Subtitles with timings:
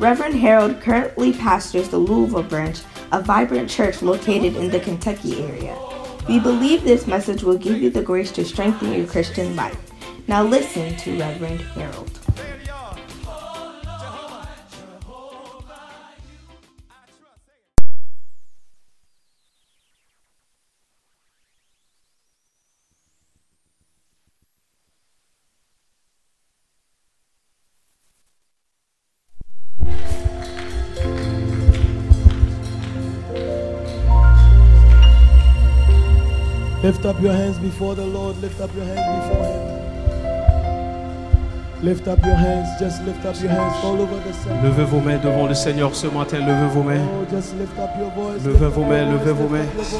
[0.00, 2.80] Reverend Harold currently pastors the Louisville branch,
[3.12, 5.78] a vibrant church located in the Kentucky area.
[6.28, 9.78] We believe this message will give you the grace to strengthen your Christian life.
[10.26, 12.23] Now listen to Reverend Harold.
[37.04, 38.34] Lift up your hands before the Lord.
[38.38, 39.60] Lift up your hands before Him.
[41.84, 42.80] Lift up your hands.
[42.80, 44.66] Just lift up your hands all over the center.
[44.66, 46.38] Levez vos mains devant le Seigneur ce matin.
[46.38, 47.06] Levez vos mains.
[47.12, 48.42] Oh, just lift up your voice.
[48.42, 49.68] Levez vos mains, levez vos mains.
[49.76, 49.92] Lift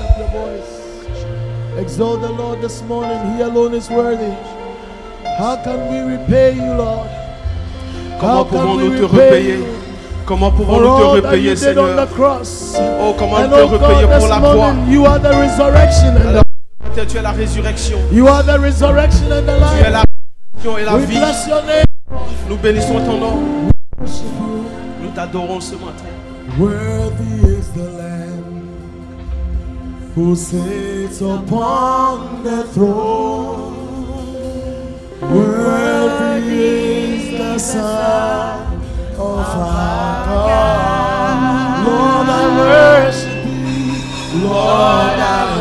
[0.00, 1.78] up your voice.
[1.78, 3.36] Exalt the Lord this morning.
[3.36, 4.34] He alone is worthy.
[5.36, 7.10] How can we repay you, Lord?
[8.18, 9.58] Comment pouvons-nous te repay repayer?
[10.24, 12.08] Comment pouvons-nous te repayer, Seigneur?
[12.98, 14.74] Oh, comment te oh repayer pour la croix?
[14.88, 16.45] you are the resurrection and the,
[16.96, 17.98] Alors, Tu es la résurrection.
[18.10, 20.04] you are the resurrection and the Tu es la life.
[20.64, 21.18] résurrection et la We vie.
[21.18, 21.84] bless your name.
[22.48, 23.42] Nous bénissons ton nom.
[25.02, 26.04] Nous t'adorons ce matin.
[26.58, 28.72] Worthy is the Lamb
[30.14, 33.74] who sits upon the throne.
[35.20, 38.80] Worthy is the Son
[39.18, 41.86] of our God.
[41.86, 44.48] Lord, I worship you.
[44.48, 45.55] Lord, I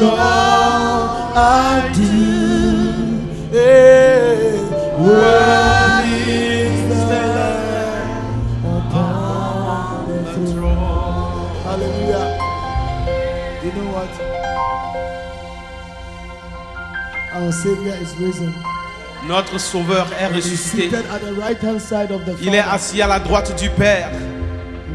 [0.00, 2.08] in all I do.
[3.52, 4.58] Hey,
[4.98, 6.16] worthy
[6.64, 10.20] is the Lamb upon the
[10.52, 11.50] throne.
[11.64, 12.26] Hallelujah.
[13.62, 14.12] You know what?
[17.34, 18.54] Our Savior is risen.
[19.28, 20.90] Notre Sauveur est ressuscité.
[22.40, 24.10] Il est assis à la droite du Père.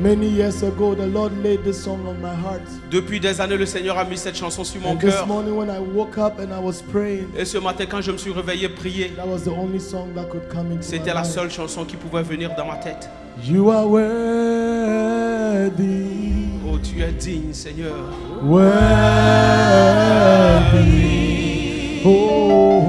[0.01, 2.61] Many years ago, the Lord laid this song on my heart.
[2.91, 5.25] Depuis des années, le Seigneur a mis cette chanson sur mon cœur.
[5.25, 8.17] morning, when I woke up and I was praying, Et ce matin, quand je me
[8.17, 9.11] suis réveillé, prier,
[10.81, 13.09] c'était la seule chanson qui pouvait venir dans ma tête.
[13.43, 14.03] You are worthy,
[16.69, 17.95] Oh, tu es digne, Seigneur.
[18.43, 18.81] worthy,
[22.05, 22.83] oh,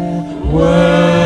[0.53, 1.26] worthy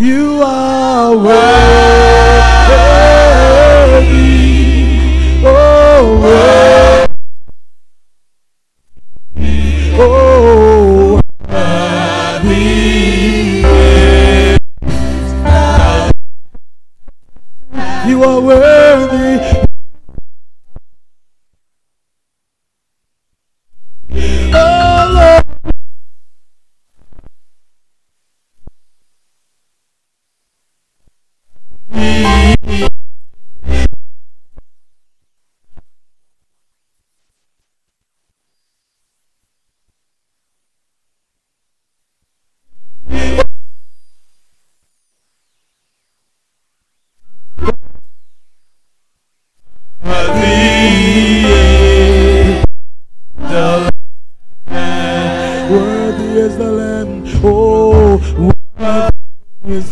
[0.00, 2.09] You are worthy,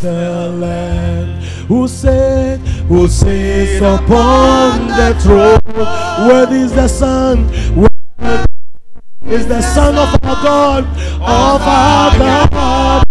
[0.00, 6.28] the Lamb who sat, who sits upon the throne.
[6.28, 7.46] Worthy is the Son.
[7.74, 10.84] Worthy is the Son of our God,
[11.20, 13.07] of our God.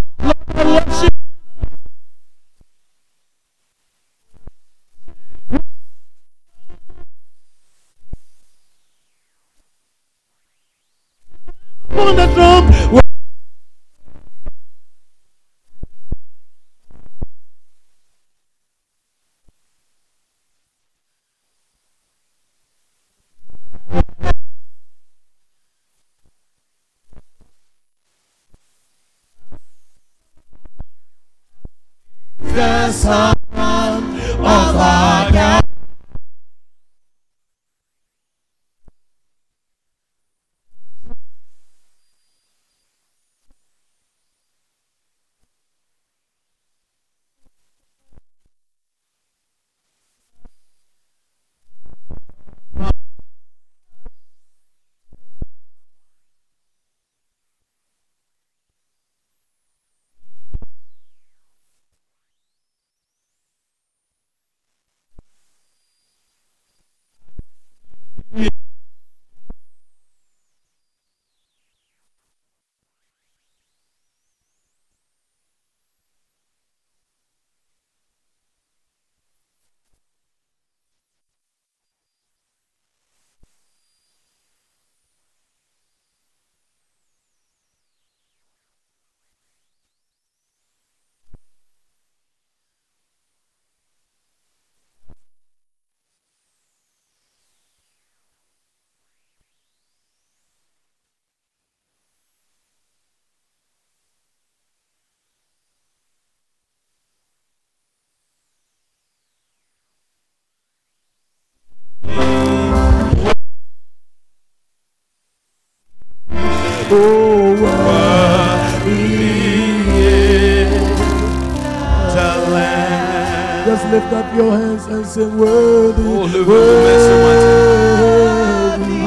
[123.68, 126.02] Just lift up your hands and sing worthy.
[126.02, 126.88] Oh, worthy.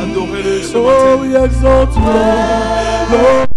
[0.03, 3.11] Adorez-le ce Oh, we exalt you, Lord.
[3.11, 3.50] Lord.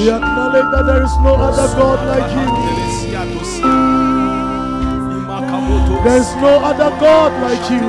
[0.00, 2.46] We acknowledge that there is no other God like you.
[6.02, 7.84] There is no other God like you.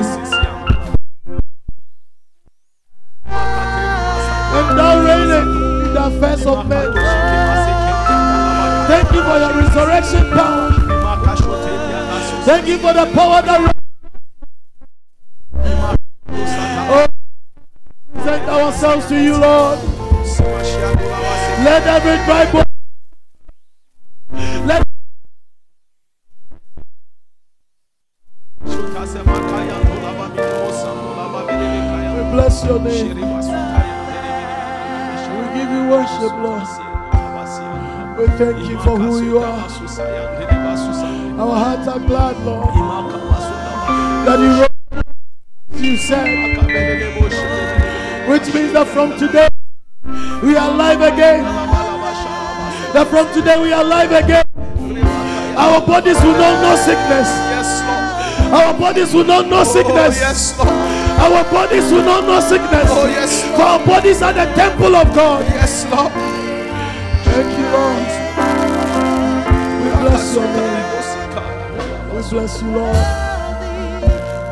[4.52, 6.92] And thou reignest in the affairs of men.
[8.88, 10.68] Thank you for your resurrection power.
[12.44, 13.71] Thank you for the power that
[22.04, 22.64] every dry bone
[24.66, 24.82] let
[28.64, 28.72] we
[32.32, 33.16] bless your name.
[35.32, 36.68] We give you worship, Lord.
[38.18, 39.68] We thank you for who you are.
[41.40, 42.74] Our hearts are glad, Lord,
[44.26, 44.76] that you rose,
[45.82, 46.28] you said,
[48.28, 49.48] which means that from today
[53.12, 54.42] from today we are alive again.
[55.60, 57.28] Our bodies will not know sickness.
[58.48, 60.58] Our bodies will not know oh, sickness.
[60.58, 62.88] Our bodies will not know sickness.
[62.88, 65.44] Oh, yes, For our bodies are the temple of God.
[65.44, 66.10] Yes, Lord.
[67.28, 68.00] Thank you, Lord.
[69.84, 72.16] We bless your name.
[72.16, 72.96] We bless you, Lord.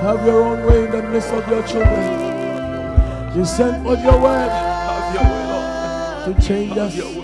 [0.04, 3.34] Have your own way in the midst of your children.
[3.34, 6.36] You sent forth your word Have your way, Lord.
[6.36, 7.19] to change us.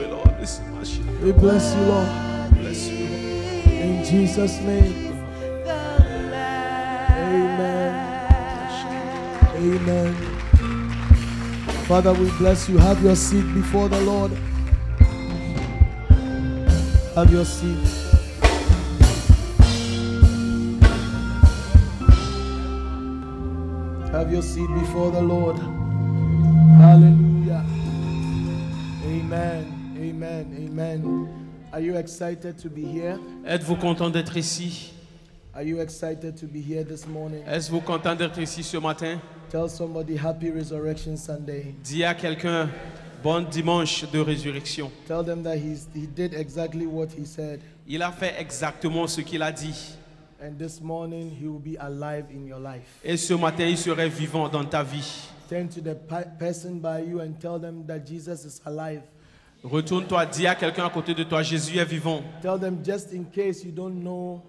[1.26, 2.08] We bless you, Lord.
[2.54, 3.04] Bless you.
[3.04, 5.12] In Jesus' name.
[7.18, 7.94] Amen.
[9.56, 10.14] Amen.
[11.88, 12.78] Father, we bless you.
[12.78, 14.30] Have your seat before the Lord.
[17.16, 17.88] Have your seat.
[24.12, 25.56] Have your seat before the Lord.
[26.78, 27.64] Hallelujah.
[29.04, 29.75] Amen.
[30.40, 30.68] Amen.
[30.68, 31.28] Amen.
[31.72, 33.18] Are you excited to be here?
[33.46, 34.92] Êtes-vous content d'être ici?
[35.54, 37.42] Are you excited to be here this morning?
[37.46, 39.18] Êtes-vous content d'être ici ce matin?
[39.50, 41.74] Tell somebody Happy Resurrection Sunday.
[41.82, 42.68] Dis à quelqu'un,
[43.22, 44.90] bon dimanche de résurrection.
[45.06, 47.60] Tell them that he's, he did exactly what he said.
[47.88, 49.96] Il a fait exactement ce qu'il a dit.
[50.42, 53.00] And this morning he will be alive in your life.
[53.02, 55.28] Et ce matin, il serait vivant dans ta vie.
[55.48, 59.00] Turn to the pe- person by you and tell them that Jesus is alive.
[59.70, 62.22] Retourne-toi, dis à quelqu'un à côté de toi, Jésus est vivant.
[62.40, 64.40] Tell them just in case you don't know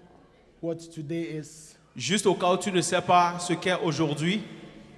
[0.62, 1.74] what today is.
[1.96, 4.42] Juste au cas où tu ne sais pas ce qu'est aujourd'hui,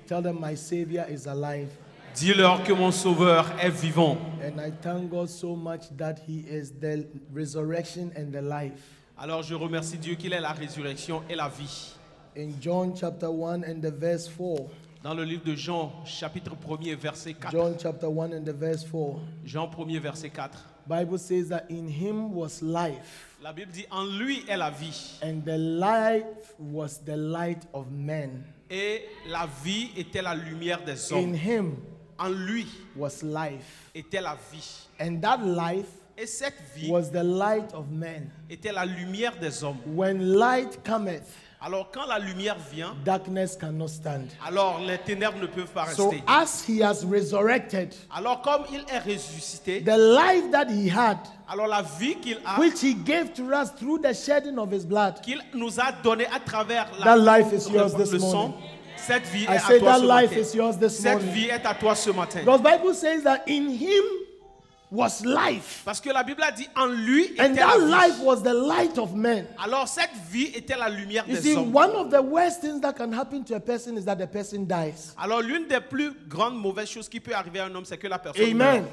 [0.06, 1.68] Tell them my Savior is alive.
[2.14, 4.18] dis-leur que mon Sauveur est vivant.
[4.44, 8.82] And I thank God so much that He is the resurrection and the life.
[9.16, 11.94] Alors je remercie Dieu qu'il est la résurrection et la vie.
[12.36, 14.66] In John chapter 1 and the verse 4.
[15.02, 17.50] Dans le livre de Jean, chapitre 1er, verset 4.
[17.52, 19.19] John chapter 1 and the verse 4.
[19.47, 20.50] Jean 1er, verset 4.
[20.87, 25.19] Bible says that in him was life, La Bible dit, en lui est la vie.
[25.23, 28.45] and the life was the light of men.
[28.69, 31.35] Et la vie était la lumière des In hommes.
[31.35, 31.76] him
[32.19, 34.87] En lui was life, était la vie.
[35.00, 35.88] and that life
[36.19, 38.30] Et cette vie was the light of men.
[38.50, 39.78] était la lumière des hommes.
[39.87, 41.25] When light cometh,
[41.62, 44.29] Alors quand la lumière vient, darkness cannot stand.
[44.47, 46.25] alors les ténèbres ne peuvent pas So rester.
[46.26, 51.67] as he has resurrected, Alors comme il est ressuscité, the life that he had, alors
[51.67, 55.21] la vie qu'il a, which he gave to us through the shedding of his blood,
[55.21, 58.33] qu'il nous a donné à travers la, That life is le- yours this le sang,
[58.49, 58.55] morning.
[58.97, 60.40] cette vie I est à toi that ce life matin.
[60.40, 61.33] is yours this Cette morning.
[61.35, 62.40] vie est à toi ce matin.
[62.40, 64.05] Because Bible says that in him
[64.90, 67.90] was life, Parce que la Bible a dit en lui and était la that vie.
[67.90, 69.47] life was the light of men.
[69.59, 71.73] Alors cette vie était la lumière You des see, hommes.
[71.73, 74.64] one of the worst things that can happen to a person is that the person
[74.66, 75.14] dies.
[75.16, 78.09] Alors l'une des plus grandes mauvaises choses qui peut arriver à un homme, c'est que
[78.09, 78.82] la personne Amen.
[78.82, 78.88] meurt.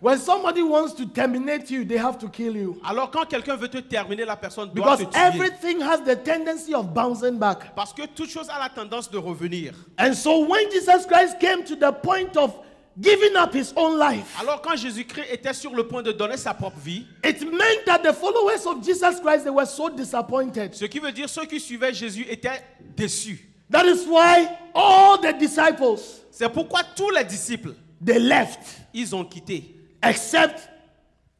[0.00, 2.78] When somebody wants to terminate you, they have to kill you.
[2.84, 5.18] Alors quand quelqu'un veut te terminer, la personne doit Because te tuer.
[5.22, 7.74] everything has the tendency of bouncing back.
[7.74, 9.72] Parce que toute chose a la tendance de revenir.
[9.98, 12.54] And so when Jesus Christ came to the point of
[13.00, 16.54] giving up his own life, Alors quand Jésus-Christ était sur le point de donner sa
[16.54, 20.74] propre vie, it meant that the followers of Jesus Christ they were so disappointed.
[20.74, 22.62] ce qui veut dire ceux qui suivaient Jésus étaient
[22.96, 23.48] déçus.
[23.70, 25.98] That is why all the disciples
[26.30, 27.74] C'est pourquoi tous les disciples,
[28.04, 28.60] they left
[28.92, 29.74] ils ont quitté.
[30.02, 30.68] except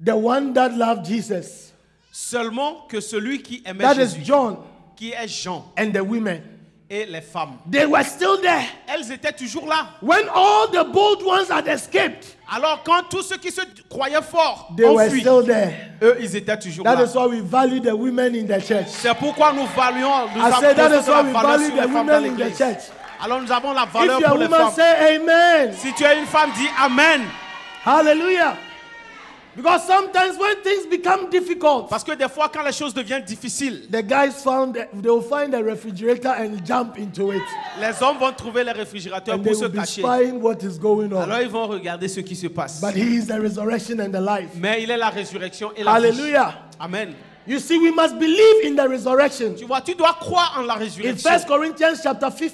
[0.05, 1.73] the one that loved Jesus.
[2.11, 4.59] Seulement que celui qui aimait That is Jésus, John
[4.97, 6.41] qui est Jean and the women.
[6.91, 7.57] Et les femmes.
[7.71, 8.63] They were still there.
[8.87, 9.87] Elles étaient toujours là.
[10.03, 14.69] When all the bold ones had escaped, Alors quand tous ceux qui se croyaient forts
[14.77, 15.71] they ont were fui, still there.
[16.03, 17.05] eux, ils étaient toujours That là.
[17.05, 18.87] is why we value the women in the church.
[18.89, 22.25] C'est pourquoi nous valuons, nous I avons said that is why we value the women
[22.27, 22.91] in the church.
[23.23, 24.73] Alors nous avons la If valeur a pour les femmes.
[24.75, 25.73] say amen.
[25.73, 27.23] Si tu es une femme, dis Amen.
[27.87, 28.57] Hallelujah.
[29.57, 33.89] Because sometimes when things become difficult, Parce que des fois, quand les choses deviennent difficiles,
[33.91, 37.43] the guys found they will find a refrigerator and jump into it.
[37.81, 40.03] les hommes vont trouver les réfrigérateurs And they pour se will be cacher.
[40.03, 42.81] spying what is going Alors ils vont regarder ce qui se passe.
[42.81, 44.51] But he is the resurrection and the life.
[44.57, 46.07] Mais il est la résurrection et la vie.
[46.09, 46.55] Hallelujah.
[46.81, 47.15] Amen.
[47.47, 49.55] You see, we must believe in the resurrection.
[49.55, 51.31] Tu vois, tu dois croire en la In résurrection.
[51.31, 52.53] 1 Corinthians chapter 15,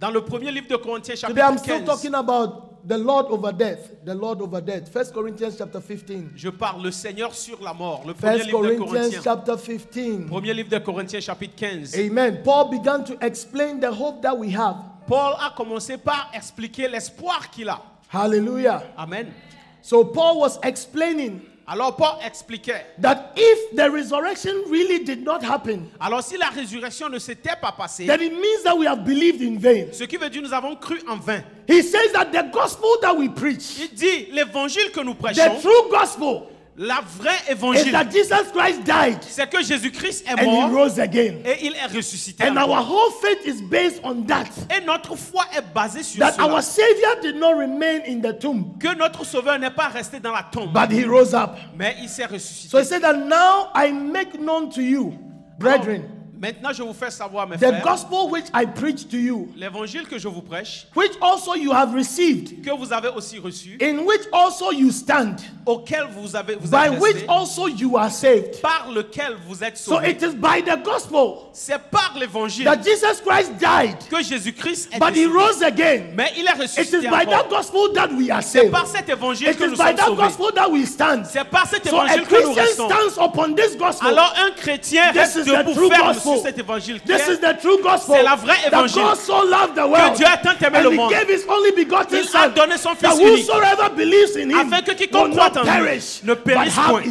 [0.00, 3.26] Dans le premier livre de Corinthiens, today I'm chapitre still 15, talking about the Lord
[3.26, 3.92] over death.
[4.04, 4.94] The Lord over death.
[4.94, 6.32] 1 Corinthians chapter 15.
[6.36, 8.02] je parle le Seigneur sur la mort.
[8.06, 9.20] Le premier 1 livre de Corinthians Corinthiens.
[9.22, 10.26] chapter 15.
[10.26, 11.94] Premier livre de Corinthiens, chapitre 15.
[11.96, 12.42] Amen.
[12.42, 14.76] Paul began to explain the hope that we have.
[15.06, 17.80] Paul a commencé par expliquer l'espoir qu'il a.
[18.08, 18.82] Hallelujah.
[18.96, 19.32] Amen.
[19.80, 22.84] So Paul was explaining Alors Paul expliquait.
[22.98, 27.72] that if the resurrection really did not happen, Alors si la résurrection ne s'était pas
[27.72, 29.86] passée, then it means that we have believed in vain.
[29.92, 31.42] ce qui veut dire nous avons cru en vain.
[31.68, 35.60] He says that the gospel that we preach, Il dit l'évangile que nous the prêchons,
[35.60, 36.42] true gospel,
[36.76, 40.70] la vraie is évangile, that Jesus Christ died c'est que Jésus-Christ est and he mort
[40.72, 41.34] rose again.
[41.44, 42.44] et il est ressuscité.
[42.44, 44.46] And our whole faith is based on that.
[44.74, 46.46] Et notre foi est basée sur That cela.
[46.48, 50.32] our Savior did not remain in the tomb, Que notre Sauveur n'est pas resté dans
[50.32, 51.50] la tombe, but he rose up.
[51.76, 52.68] mais il s'est ressuscité.
[52.70, 55.12] So he said that now I make known to you,
[55.58, 56.04] brethren,
[56.42, 60.08] Maintenant, je vous fais savoir, mes the frères, gospel which I preach to you, l'évangile
[60.08, 63.98] que je vous prêche, which also you have received, que vous avez aussi reçu, in
[64.04, 68.10] which also you stand, auquel vous avez vous by êtes which restés, also you are
[68.10, 68.60] saved.
[68.60, 70.10] par lequel vous êtes So sauvés.
[70.10, 74.98] it is by the gospel C'est par l'évangile that Jesus Christ died, que Jésus-Christ est
[74.98, 75.32] but he décédé.
[75.32, 76.02] rose again.
[76.16, 78.72] Mais il est It ressuscité is by that gospel that we are C'est saved.
[78.72, 80.16] par cet évangile It que is nous by sommes that sauvés.
[80.24, 81.24] gospel that we stand.
[81.24, 83.10] C'est par cet So a évangile que nous Christian restons.
[83.12, 84.08] stands upon this gospel.
[84.08, 86.31] Alors un chrétien This reste is the debout true ferme gospel.
[86.34, 87.00] Sur cet évangile.
[87.00, 88.16] qui This est is the true gospel.
[88.16, 89.02] C'est la vraie That évangile.
[89.02, 90.14] God so loved the world.
[90.16, 91.10] Dieu a tant aimé and le he monde.
[91.10, 93.46] gave his only begotten Il a donné son Fils unique.
[93.48, 97.02] whosoever believes in him afin que will quiconque croit en lui perish, ne périsse point,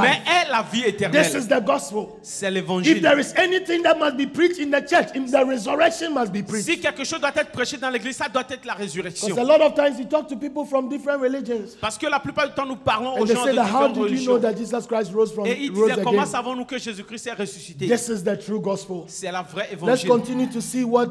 [0.00, 1.36] mais ait la vie This éternelle.
[1.38, 2.06] is the gospel.
[2.22, 3.00] C'est If l'évangile.
[3.02, 6.42] there is anything that must be preached in the church, in the resurrection must be
[6.42, 6.64] preached.
[6.66, 9.28] Si quelque chose doit être prêché dans l'église, ça doit être la résurrection.
[9.28, 11.76] Because a lot of times you talk to people from different religions.
[11.80, 14.38] Parce que la plupart du temps, nous parlons aux gens de différentes religions.
[14.38, 17.86] that Jesus Christ rose from Et ils rose disaient, comment savons-nous que Jésus-Christ est ressuscité?
[17.86, 19.04] This is the true gospel.
[19.08, 20.08] C'est la vraie Let's évangile.
[20.08, 21.10] continue to see what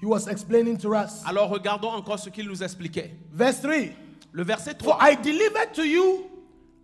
[0.00, 1.22] he was explaining to us.
[1.26, 3.16] Alors regardons encore ce qu'il nous expliquait.
[3.32, 3.72] Verse 3.
[4.32, 5.10] Le verset For 3.
[5.12, 6.26] I delivered to you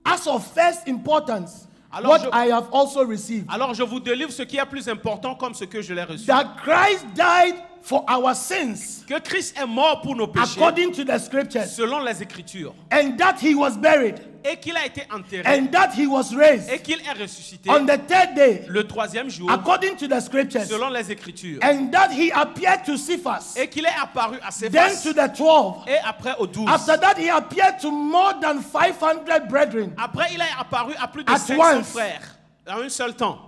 [0.05, 3.47] as of first importance Alors what je- I have also received.
[3.49, 6.27] Alors je vous délivre ce qui est plus important comme ce que je l'ai reçu.
[6.27, 11.05] That Christ died for our sins Que Christ est mort pour nos péchés according to
[11.05, 12.75] the scriptures, selon les Écritures.
[12.91, 16.69] and that he was buried, Et qu'il a été enterré and that he was raised
[16.71, 20.65] et qu'il est ressuscité on the third day le troisième jour according to the scriptures,
[20.67, 21.61] selon les Écritures.
[21.63, 25.13] and that he appeared to Cephas, Et qu'il est apparu à ses then faces to
[25.13, 25.85] the twelve.
[25.87, 26.69] et après aux douze.
[26.69, 31.25] After that, he appeared to more than 500 brethren, Après, il est apparu à plus
[31.25, 31.87] de At 500 once.
[31.91, 33.39] frères en un seul temps.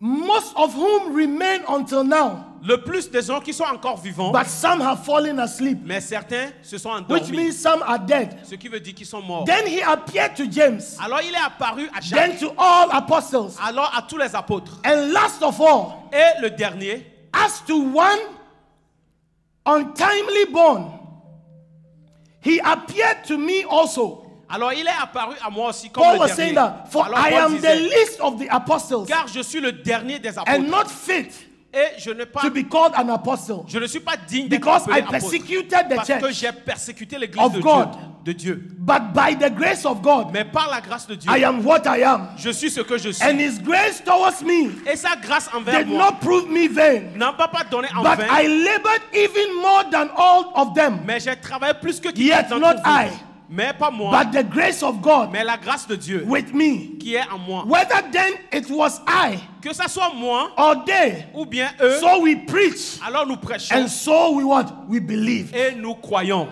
[0.00, 4.46] most of whom remain until now, Le plus des gens qui sont encore vivants, but
[4.46, 7.36] some have fallen asleep, mais certains se sont which endormis.
[7.36, 8.36] means some are dead.
[8.44, 9.44] Ce qui veut dire qu'ils sont morts.
[9.46, 13.56] Then he appeared to James, Alors il est apparu à then Jacques, to all apostles,
[13.60, 14.78] alors à tous les apôtres.
[14.86, 18.20] and last of all, Et le dernier, as to one
[19.66, 20.92] untimely born,
[22.40, 24.24] he appeared to me also.
[24.48, 26.42] alors il est apparu à moi aussi comme Paul le was dernier.
[26.42, 29.60] saying that, for Alors I Paul am the least of the apostles, car je suis
[29.60, 30.68] le dernier des and apôtres.
[30.70, 31.30] not fit
[31.74, 34.82] Et je ne, pas, to be called an apostle, je ne suis pas digne because
[34.90, 37.88] I persecuted the Parce que j'ai persécuté l'église de Dieu, God.
[38.24, 38.68] de Dieu.
[38.78, 41.80] But by the grace of God, Mais par la grâce de Dieu, I am what
[41.86, 42.28] I am.
[42.36, 43.24] je suis ce que je suis.
[43.24, 47.04] And his grace towards me Et sa grâce envers did moi not prove me vain.
[47.16, 50.98] n'a pas pas donné en But vain, I labored even more than all of them.
[51.06, 52.76] mais j'ai travaillé plus que Yet quiconque not.
[52.84, 53.08] I.
[53.54, 56.96] Mais pas moi, But the grace of God mais la grâce de Dieu with me.
[56.98, 57.64] qui est en moi.
[57.66, 62.22] Whether then it was I Que ça soit moi or they, ou bien eux, so
[62.22, 64.64] we preach, alors nous prêchons and so we what?
[64.88, 65.54] We believe.
[65.54, 66.48] et nous croyons.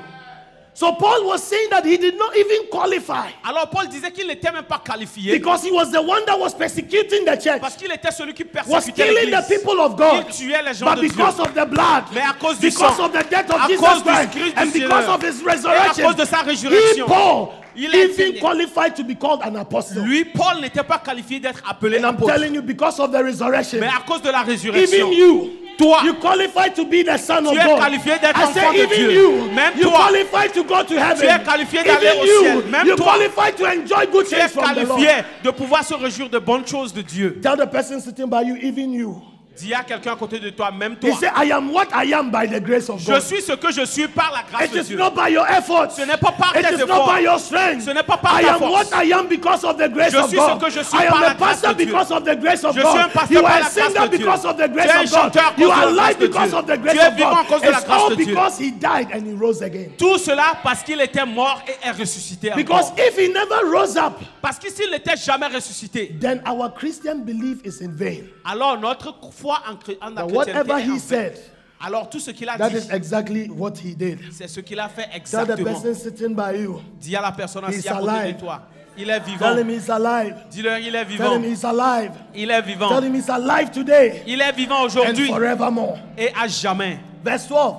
[0.81, 4.51] So Paul was saying that he did not even qualify Alors Paul disait qu'il n'était
[4.51, 7.93] même pas qualifié because he was the one that was persecuting the church, parce qu'il
[7.93, 10.25] était celui qui was persécutait killing the people of God.
[10.27, 11.11] Il tuait les gens But de Dieu.
[11.11, 13.67] because of the blood, Mais à cause du because sang, of the death of à
[13.69, 16.39] Jesus cause du Christ, du and because of his et à resurrection, cause de sa
[16.39, 20.03] he, résurrection, Paul, il even qualified to be called an apostle.
[20.03, 22.33] lui, Paul n'était pas qualifié d'être appelé I'm apôtre.
[22.33, 26.03] telling you, because of the resurrection, Mais à cause de la résurrection, even you, toi,
[26.05, 27.79] you qualified to be the son of God.
[27.81, 29.13] qualifié d'être I enfant de even Dieu.
[29.13, 31.17] you, Même you toi, qualified to go to heaven.
[31.19, 32.65] tu es qualifié d'aller au you, ciel.
[32.71, 34.89] Même you toi, qualified to enjoy good tu things es from the Lord.
[35.01, 37.41] qualifié de pouvoir se réjouir de bonnes choses de Dieu.
[37.43, 39.23] Tell the person sitting by you, even you.
[39.59, 42.15] Dis à quelqu'un à côté de toi, même He toi, said, I am what I
[42.15, 43.21] am by the grace of je God.
[43.21, 44.97] suis ce que je suis par la grâce It de is Dieu.
[44.97, 45.91] not by your efforts.
[45.97, 47.07] Ce n'est pas par It tes is not efforts.
[47.15, 47.83] by your strength.
[47.85, 48.91] Ce n'est pas par I ta am force.
[48.91, 50.61] what I am because of the grace Je of suis God.
[50.61, 51.87] ce que je suis I am par la grâce de Dieu.
[51.87, 53.13] because of the grace of Je suis un God.
[53.13, 54.19] pasteur You par are la grâce de Dieu.
[54.19, 55.33] because of the Tu grace es un of God.
[55.35, 56.59] chanteur You are alive because Dieu.
[56.59, 57.47] of the Tu grace es of vivant à God.
[57.49, 58.27] cause de la grâce de Dieu.
[58.27, 59.91] because He died and He rose again.
[59.99, 64.15] Tout cela parce qu'il était mort et est ressuscité Because if He never rose up,
[64.41, 68.23] Parce que s'il n'était jamais ressuscité, then our Christian belief is in vain.
[68.45, 71.39] alors notre foi en, en la whatever He said,
[71.81, 74.19] Alors tout ce qu'il a that dit, is exactly what He did.
[74.33, 75.65] c'est ce qu'il a fait Tell the exactement.
[75.65, 78.35] person sitting by you, Dis à la personne assise He's à côté alive.
[78.37, 78.63] de toi,
[78.99, 79.57] il est tell vivant.
[79.57, 80.35] him He's alive.
[80.51, 81.35] Dis-leur, il est Tell vivant.
[81.37, 82.13] him He's alive.
[82.35, 82.89] Il est vivant.
[82.89, 85.97] Tell him He's alive today Il est vivant and aujourd'hui forevermore.
[86.19, 86.99] et à jamais.
[87.25, 87.75] Verse 12.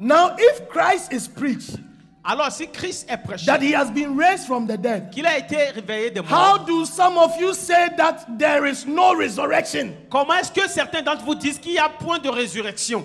[0.00, 1.78] Now, if Christ is preached
[2.26, 5.36] Alors si Christ est prêché, that he has been raised from the dead, qu'il a
[5.36, 9.92] été réveillé des how morts, do some of you say that there is no resurrection?
[10.08, 13.04] comment est-ce que certains d'entre vous disent qu'il n'y a point de résurrection?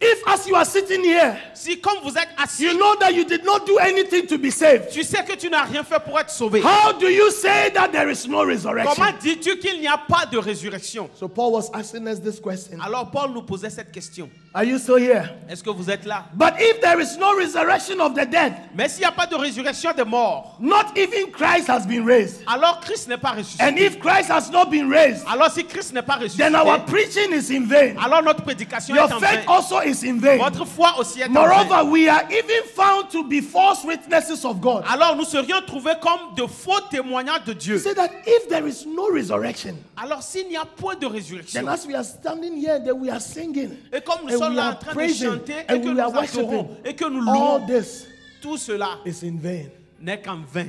[0.00, 3.24] If, as you are sitting here, Si comme vous êtes assis, you know that you
[3.24, 6.18] did not do anything to be saved, tu sais que tu n'as rien fait pour
[6.20, 8.94] être sauvé, how do you say that there is no resurrection?
[8.94, 11.10] comment dis-tu qu'il n'y a pas de résurrection?
[11.14, 14.30] So, Paul was asking us this question Alors Paul nous posait cette question.
[14.54, 15.28] Are you still here?
[15.48, 16.24] Est-ce que vous êtes là?
[16.34, 19.34] But if there is no resurrection of the dead, Mais s'il n'y a pas de
[19.34, 22.42] résurrection des morts, not even Christ has been raised.
[22.46, 23.64] alors Christ n'est pas ressuscité.
[23.64, 26.78] And if Christ has not been raised, Alors si Christ n'est pas ressuscité, then our
[26.86, 27.96] preaching is in vain.
[28.00, 29.52] alors notre prédication Your est en faith vain.
[29.52, 30.38] also is in vain.
[30.38, 31.40] Votre foi aussi est en vain.
[31.48, 34.84] Moreover, we are even found to be false witnesses of God.
[34.88, 37.78] Alors nous serions trouvés comme de faux témoignages de Dieu.
[37.78, 41.68] Say that if there is no resurrection, Alors s'il n'y a point de résurrection, then
[41.68, 44.74] as we are standing here, then we are singing et comme nous sommes là en
[44.74, 48.06] train de chanter et que nous adorons et que nous all louons, this
[48.40, 49.66] tout cela is in vain.
[50.00, 50.68] n'est qu'en vain.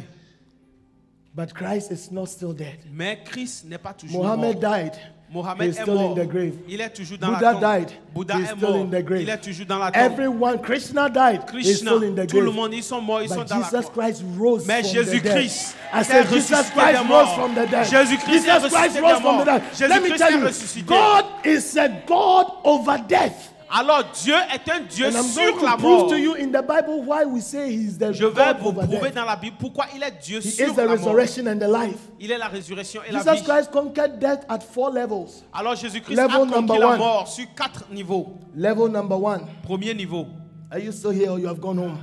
[1.36, 2.79] But Christ is not still dead.
[2.91, 4.73] Mais Christ n'est pas toujours Mohammed mort.
[4.73, 4.93] died.
[5.31, 6.17] Mohammed He is est still mort.
[6.17, 6.53] in the grave.
[6.67, 7.61] Il est toujours dans Buddha la tombe.
[7.85, 7.91] died.
[8.15, 8.75] Bouddha He is est still mort.
[8.81, 9.21] in the grave.
[9.21, 10.01] Il est toujours dans la tombe.
[10.01, 11.41] Everyone, Krishna died.
[11.41, 12.55] He's Krishna, still in the tout le grave.
[12.55, 13.93] monde, ils sont morts, ils sont But dans la Jesus tombe.
[14.03, 15.05] Christ rose Mais from the dead.
[15.05, 17.35] Jésus-Christ I est said Jesus ressuscité Christ des rose morts.
[17.35, 17.85] from the dead.
[17.89, 19.45] Jésus-Christ est Jesus Christ ressuscité rose des from the morts.
[19.45, 19.61] dead.
[19.61, 20.85] Let me Jésus-Christ tell est you, ressuscité.
[20.87, 23.53] God is a God over death.
[23.71, 26.10] Alors Dieu est un Dieu And I'm sur going la to prove mort.
[26.10, 28.69] to you in the Bible why we say He is the Je vais God vous
[28.69, 29.13] over prouver death.
[29.15, 30.95] dans la Bible pourquoi il est Dieu He sur is the la mort.
[30.97, 31.99] resurrection and the life.
[32.19, 33.43] Il est la résurrection et la Jesus vie.
[33.43, 35.43] Christ conquered death at four levels.
[35.53, 36.97] Alors Jésus-Christ Level a conquis number la one.
[36.97, 38.34] mort sur quatre niveaux.
[38.55, 39.41] Level number one.
[39.63, 40.25] Premier niveau.
[40.71, 41.97] Are you still here or you have gone home?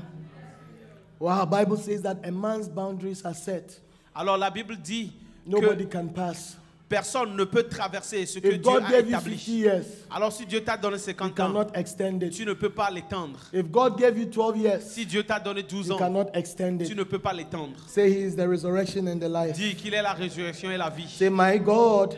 [1.20, 3.80] Our Bible says that a man's boundaries are set.
[4.14, 5.12] Alors la Bible dit
[5.44, 6.56] Nobody que can pass.
[6.88, 9.52] Personne ne peut traverser ce que If Dieu God a gave you 50 établi.
[9.60, 12.30] years, Alors si Dieu t'a donné you 50 ans, cannot extend it.
[12.32, 13.38] tu ne peux pas l'étendre.
[13.52, 16.78] If God gave you 12 years, Si Dieu t'a donné 12 you ans, cannot extend
[16.78, 16.96] tu it.
[16.96, 17.74] ne peux pas l'étendre.
[17.88, 19.56] Say He is the resurrection and the life.
[19.56, 21.08] Dis qu'il est la résurrection et la vie.
[21.08, 22.16] Say, My God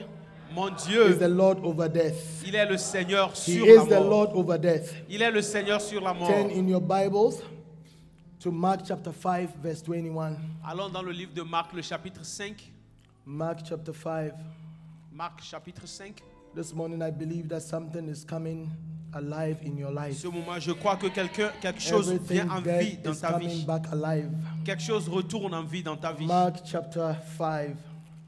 [0.55, 2.43] Mon is Dieu, the Lord over death.
[2.47, 4.11] il est le Seigneur He sur is la mort.
[4.11, 4.95] Lord over death.
[5.09, 6.29] Il est le Seigneur sur la mort.
[6.29, 7.43] Turn in your Bibles
[8.41, 10.37] to Mark chapter 5, verse 21.
[10.67, 12.71] Allons dans le livre de Marc, le chapitre 5.
[13.27, 14.33] Mark chapter 5.
[15.19, 16.13] Marc, chapitre 5.
[16.55, 18.71] This morning, I believe that something is coming
[19.13, 20.17] alive in your life.
[20.17, 23.65] Ce moment, je crois que quelqu'un, quelque chose Everything vient en vie dans ta vie.
[23.65, 24.31] back alive.
[24.65, 26.25] Quelque chose retourne en vie dans ta vie.
[26.25, 27.75] Mark chapter 5.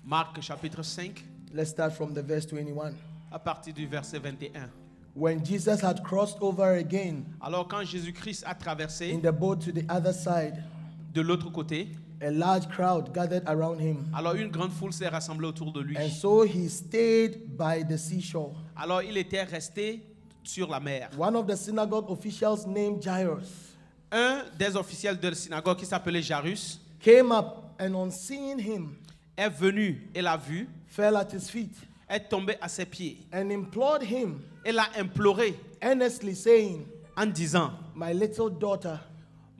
[0.04, 1.24] Marc, chapitre 5,
[1.54, 2.92] Let's start from the verse 21.
[3.30, 4.68] à partir du verset 21.
[5.14, 9.70] When Jesus had crossed over again Alors quand Jésus-Christ a in traversé the boat to
[9.70, 10.64] the other side,
[11.14, 14.06] de l'autre côté, a large crowd gathered around him.
[14.14, 15.96] alors une grande foule s'est rassemblée autour de lui.
[15.96, 18.54] And so he stayed by the seashore.
[18.76, 20.02] Alors il était resté
[20.42, 21.10] sur la mer.
[21.18, 23.76] One of the synagogue officials named Jairus
[24.12, 28.96] Un des officiels de la synagogue qui s'appelait Jarus came up and on seeing him
[29.36, 31.70] est venu et l'a vu, fell at his feet
[32.08, 36.84] est tombé à ses pieds and implored him et l'a imploré earnestly saying,
[37.16, 38.98] en disant, My little daughter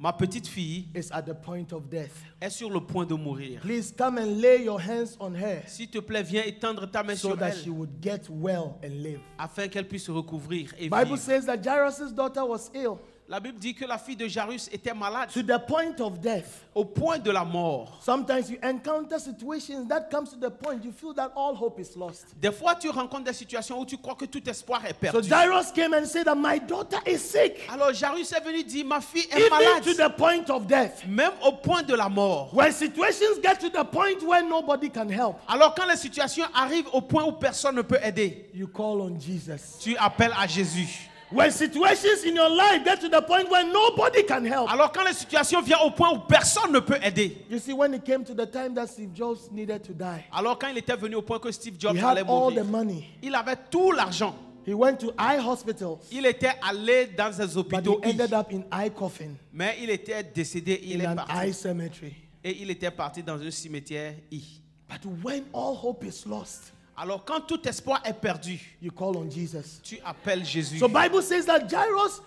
[0.01, 2.25] ma petite fille is at the point of death.
[2.41, 3.61] est sur le point de mourir.
[3.61, 7.15] Please come and lay your hands on her S'il te plaît, viens étendre ta main
[7.15, 9.21] so sur that she elle would get well and live.
[9.39, 11.19] afin qu'elle puisse se recouvrir et Bible vivre.
[11.19, 12.99] says that Jairus' daughter was ill.
[13.31, 16.64] La Bible dit que la fille de Jairus était malade to the point of death.
[16.75, 18.01] au point de la mort.
[18.03, 21.97] Sometimes you encounter situations that comes to the point you feel that all hope is
[21.97, 22.27] lost.
[22.40, 25.29] Des fois, tu rencontres des situations où tu crois que tout espoir est So perdu.
[25.29, 29.01] Jairus came and said that my daughter is sick, Alors Jairus est venu dire, ma
[29.01, 31.05] fille est even malade, to the point of death.
[31.07, 32.51] même au point de la mort.
[32.53, 36.88] When situations get to the point where nobody can help, Alors quand les situations arrivent
[36.93, 39.79] au point où personne ne peut aider, you call on Jesus.
[39.81, 41.10] tu appelles à Jésus.
[41.33, 45.05] When situations in your life get to the point where nobody can help, Alors quand
[45.05, 48.25] les situations viennent au point où personne ne peut aider, you see, when it came
[48.25, 51.23] to the time that Steve Jobs needed to die, alors quand il était venu au
[51.23, 53.05] point que Steve Jobs he allait had all the mourir, money.
[53.23, 54.35] il avait tout l'argent.
[54.66, 58.53] He went to eye hospitals, Il était allé dans des but he hôpitaux, ended up
[58.53, 61.53] in eye coffin mais il était décédé, il in est an eye parti.
[61.55, 62.14] cemetery.
[62.43, 64.14] Et il était parti dans un cimetière.
[64.33, 64.43] I.
[64.88, 69.31] But when all hope is lost, Alors quand tout espoir est perdu, you call on
[69.31, 69.81] Jesus.
[69.83, 70.79] tu appelles Jésus.
[70.79, 72.21] So Bible says that Jairus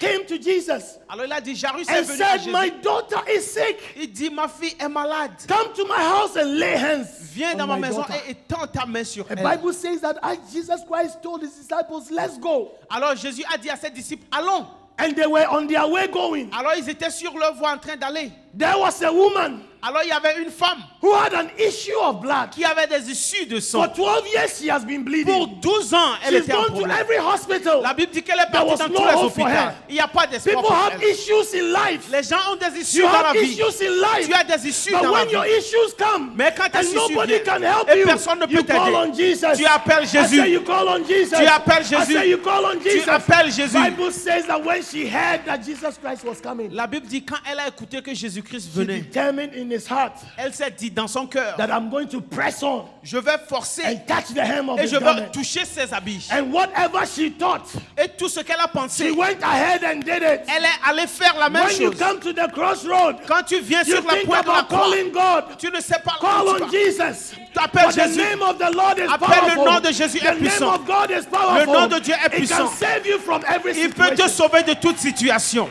[0.00, 2.82] came to Jesus Alors il a dit, Jairus est and venu à said, My Jésus.
[2.82, 3.78] daughter is sick.
[3.96, 5.30] Il dit, ma fille est malade.
[5.46, 7.06] Come to my house and lay hands.
[7.34, 9.44] Viens on dans ma my maison daughter." et étends ta main sur The elle.
[9.58, 10.16] Bible says that
[10.52, 12.72] Jesus Christ told his disciples, Let's go.
[12.90, 14.66] Alors Jésus a dit à ses disciples, allons.
[14.98, 16.48] And they were on their way going.
[16.52, 18.32] Alors ils étaient sur leur voie en train d'aller.
[18.58, 22.20] There was a woman Alors il y avait une femme who had an issue of
[22.20, 22.50] blood.
[22.50, 23.92] qui avait des issues de For sang.
[23.94, 25.60] 12 years, she has been Pour bleeding.
[25.60, 27.82] 12 ans, elle She's était en gone to every hospital.
[27.82, 29.48] La Bible dit qu'elle est partie dans no tous les hôpitaux.
[29.88, 31.08] Il n'y a pas d'espoir People pour have elle.
[31.10, 32.08] issues in life.
[32.10, 33.38] Les gens ont des issues You dans la vie.
[33.52, 34.26] issues in life.
[34.28, 35.50] Tu as des issues But dans la when your vie.
[35.58, 38.62] issues come Mais quand tes issues nobody viennent can help et you, personne ne peut
[38.62, 39.46] call t'aider, on Jesus.
[39.56, 40.48] tu appelles I say Jésus.
[40.50, 41.36] you call on Jesus.
[41.36, 42.12] Tu appelles I Jésus.
[42.12, 43.08] say you call on Tu Jesus.
[43.08, 43.78] appelles Jésus.
[43.78, 47.36] Bible says that when she heard that Jesus Christ was coming, La Bible dit quand
[47.48, 51.06] elle a écouté que Jésus-Christ she venait, determined in his heart elle s'est dit dans
[51.08, 54.68] son cœur, that I'm going to press on je vais forcer and touch the hem
[54.68, 56.28] of et je vais toucher ses habits.
[56.32, 57.62] And whatever she thought,
[57.96, 60.40] Et tout ce qu'elle a she pensé, went ahead and did it.
[60.48, 61.98] elle est allée faire la même When you chose.
[62.00, 65.58] come to the crossroad, Quand tu viens you sur la pointe de la croix, God.
[65.58, 66.76] tu ne sais pas Call on tu.
[66.76, 67.36] Jesus.
[67.54, 68.18] T'appelles For the Jésus.
[68.20, 69.64] name of the Lord is Appelle le powerful.
[69.72, 70.60] nom de Jésus est the puissant.
[70.66, 71.72] name of God is powerful.
[71.72, 72.56] nom de Dieu est It puissant.
[72.56, 75.68] can save you from every Il peut te sauver de toute situation.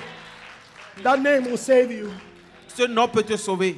[1.04, 2.10] That name will save you.
[2.76, 3.76] Ce nom peut te sauver.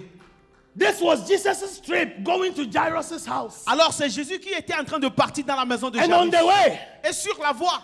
[0.78, 3.64] This was Jesus' trip going to Jairus' house.
[3.66, 6.30] Alors c'est Jésus qui était en train de partir dans la maison de And on
[6.30, 6.32] Jairus.
[6.32, 7.82] the way, Et sur la voie,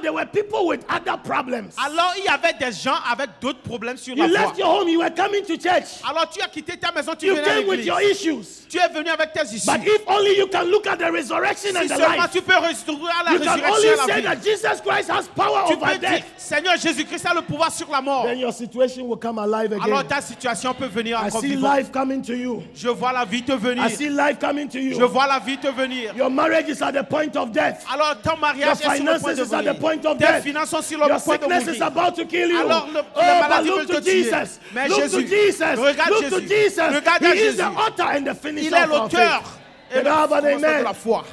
[0.00, 1.70] there were people with other problems.
[1.84, 4.38] alors il y avait des gens avec d'autres problèmes sur You la voie.
[4.46, 6.00] left your home, you were coming to church.
[6.08, 8.66] Alors tu as quitté ta maison, tu You venais à came with your issues.
[8.68, 9.66] Tu es venu avec tes issues.
[9.66, 12.56] But if only you can look at the resurrection and Si the life, tu peux
[12.58, 14.22] restaurer la you can résurrection only et à la say vie.
[14.22, 16.22] that Jesus Christ has power Tu over peux dire.
[16.36, 18.26] Seigneur Jésus-Christ a le pouvoir sur la mort.
[18.26, 21.76] Then your situation will come alive Alors ta situation peut venir I encore see vivante.
[21.78, 22.62] life coming to you.
[22.74, 23.82] Je vois la vie te venir.
[23.82, 25.08] I see life coming to Je you.
[25.08, 26.14] vois la vie te venir.
[26.16, 27.84] Your marriage is at the point of death.
[27.90, 29.74] Alors ton mariage Your est sur le point finances de is at mourir.
[29.74, 30.42] the point of Tes death.
[30.42, 31.82] finances sont sur le Your point de sickness is mourir.
[31.86, 32.58] about to kill you.
[32.58, 34.24] Alors, le- oh, la maladie look veut to te tuer.
[34.24, 34.58] Jesus.
[34.74, 35.76] Mais look Jésus, to Jesus.
[35.78, 36.48] regarde look to Jésus.
[36.48, 36.80] Jesus.
[36.94, 37.76] Regarde he à is the Jésus.
[37.78, 39.42] author and the finisher Il est l'auteur
[39.90, 41.24] et le commenceur de la foi?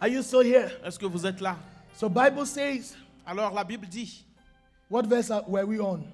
[0.00, 0.70] Are you still here?
[0.84, 1.56] Est-ce que vous êtes là?
[1.94, 2.94] So Bible says,
[3.26, 4.24] Alors la Bible dit,
[4.90, 6.04] what verse are- were we on?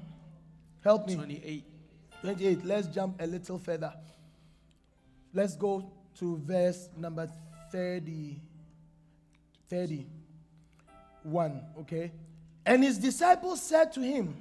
[0.84, 1.14] Help me.
[1.16, 1.64] 28.
[2.22, 2.64] 28.
[2.64, 3.92] Let's jump a little further.
[5.34, 7.28] Let's go to verse number
[7.70, 8.40] 30.
[9.68, 11.60] 31.
[11.80, 12.12] Okay.
[12.66, 14.36] And his disciples said to him,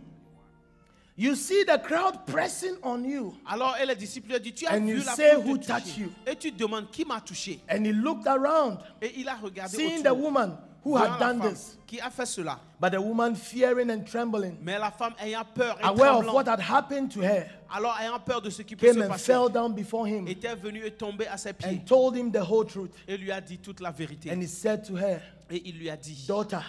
[1.16, 3.34] You see the crowd pressing on you.
[3.48, 6.12] Alors et les disciples dit, tu as And vu you la say, "Who touched you?
[6.28, 7.60] Et tu demandes qui m'a touché.
[7.70, 11.78] And he looked around, Et il a regardé seeing the woman who had done this.
[11.86, 12.60] qui a fait cela.
[12.80, 16.48] But the woman, fearing and trembling, Mais la femme ayant peur et aware of what
[16.48, 19.50] had happened to her, alors ayant peur de ce qui peut se and passer, fell
[19.50, 22.66] down before him était venue et tombée à ses pieds and told him the whole
[22.66, 22.92] truth.
[23.08, 24.32] et lui a dit toute la vérité.
[24.32, 26.62] And he said to her, Et il lui a dit, Daughter,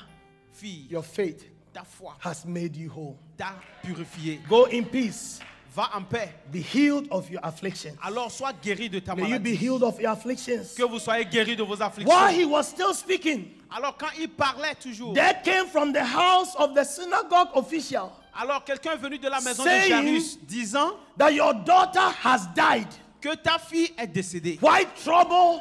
[0.53, 3.17] fille, your faith ta foi has made you whole.
[3.37, 4.41] t'a purifié.
[4.49, 5.41] Go in peace.
[5.75, 6.29] Va en paix.
[6.53, 7.93] Be healed of your affliction.
[8.03, 10.75] Alors sois guéri de ta May you be healed of your afflictions.
[10.77, 12.15] Que vous soyez guéri de vos afflictions.
[12.15, 13.47] While he was still speaking,
[13.77, 18.65] Alors quand il parlait toujours, there came from the house of the synagogue official alors
[18.65, 22.89] quelqu'un est venu de la maison de Jairus disant that your daughter has died.
[23.21, 24.59] que ta fille est décédée.
[24.63, 25.61] Why trouble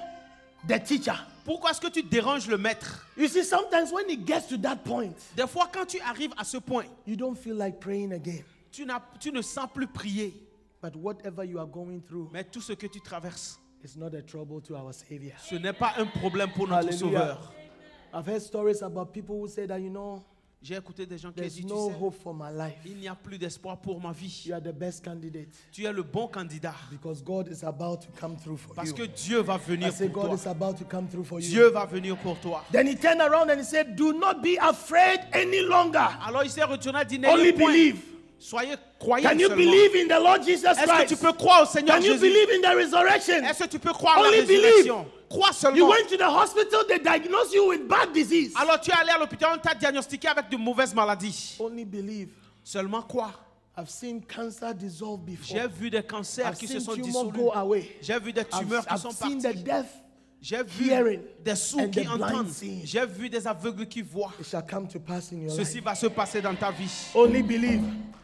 [0.67, 1.13] the teacher?
[1.43, 3.05] Pourquoi est-ce que tu déranges le maître?
[3.17, 6.43] You see, sometimes when it gets to that point, Des fois quand tu arrives à
[6.43, 8.43] ce point, you don't feel like praying again.
[8.71, 8.85] tu,
[9.19, 10.33] tu ne sens plus prier.
[10.81, 14.21] But whatever you are going through Mais tout ce que tu traverses, is not a
[14.21, 15.33] trouble to our Savior.
[15.39, 16.97] ce n'est pas un problème pour notre Hallelujah.
[16.97, 17.53] Sauveur.
[18.13, 20.21] I've heard stories about people who say that, you know,
[20.63, 22.77] J'ai écouté des gens qui There's disent, tu no sais, hope for my life.
[22.85, 24.43] il n'y a plus d'espoir pour ma vie.
[24.45, 26.75] You are the best candidate Tu es le bon candidat.
[26.91, 29.07] because God is about to come through for Parce que you.
[29.07, 30.35] Dieu va I venir say, pour God toi.
[30.35, 31.47] is about to come through for you.
[31.49, 32.63] Dieu va venir pour toi.
[32.71, 36.07] Then he turned around and he said, Do not be afraid any longer.
[36.23, 38.03] Alors il s'est retourné et dit, Only believe.
[38.37, 39.55] Soyez Can you seulement.
[39.55, 41.21] believe in the Lord Jesus Est-ce que tu Christ?
[41.21, 42.21] peux croire au Seigneur Can you Jésus?
[42.21, 43.43] believe in the resurrection?
[43.43, 44.93] Est-ce que tu peux croire en la believe.
[45.29, 45.87] Crois You seulement.
[45.89, 48.53] went to the hospital, they diagnosed you with bad disease.
[48.55, 51.55] Alors tu es allé à l'hôpital, on t'a diagnostiqué avec de mauvaises maladies.
[51.59, 52.29] Only believe.
[52.63, 53.31] Seulement quoi
[53.77, 55.45] I've seen cancer dissolve before.
[55.57, 57.31] J'ai vu des cancers I've qui se sont dissolus.
[57.31, 57.89] go away.
[58.01, 59.63] J'ai vu des I've, tumeurs qui I've sont seen the parties.
[59.63, 59.85] death.
[60.41, 62.47] J'ai vu hearing des sourds qui the entendent.
[62.83, 64.33] J'ai vu des aveugles qui voient.
[64.39, 65.85] It shall come to pass in your Ceci life.
[65.85, 66.91] va se passer dans ta vie.
[67.15, 67.81] Only believe.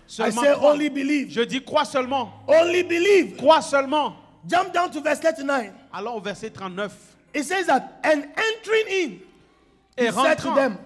[0.07, 0.71] I Seulement say crois.
[0.71, 1.31] only believe.
[1.31, 2.31] Je dis crois seulement.
[2.47, 3.35] Only believe.
[3.35, 4.15] Crois seulement.
[4.47, 5.73] Jump down to verse 39.
[5.91, 6.93] Alors au verset 39.
[7.35, 9.11] It says that, and entering in,
[9.97, 10.77] Et he said to them,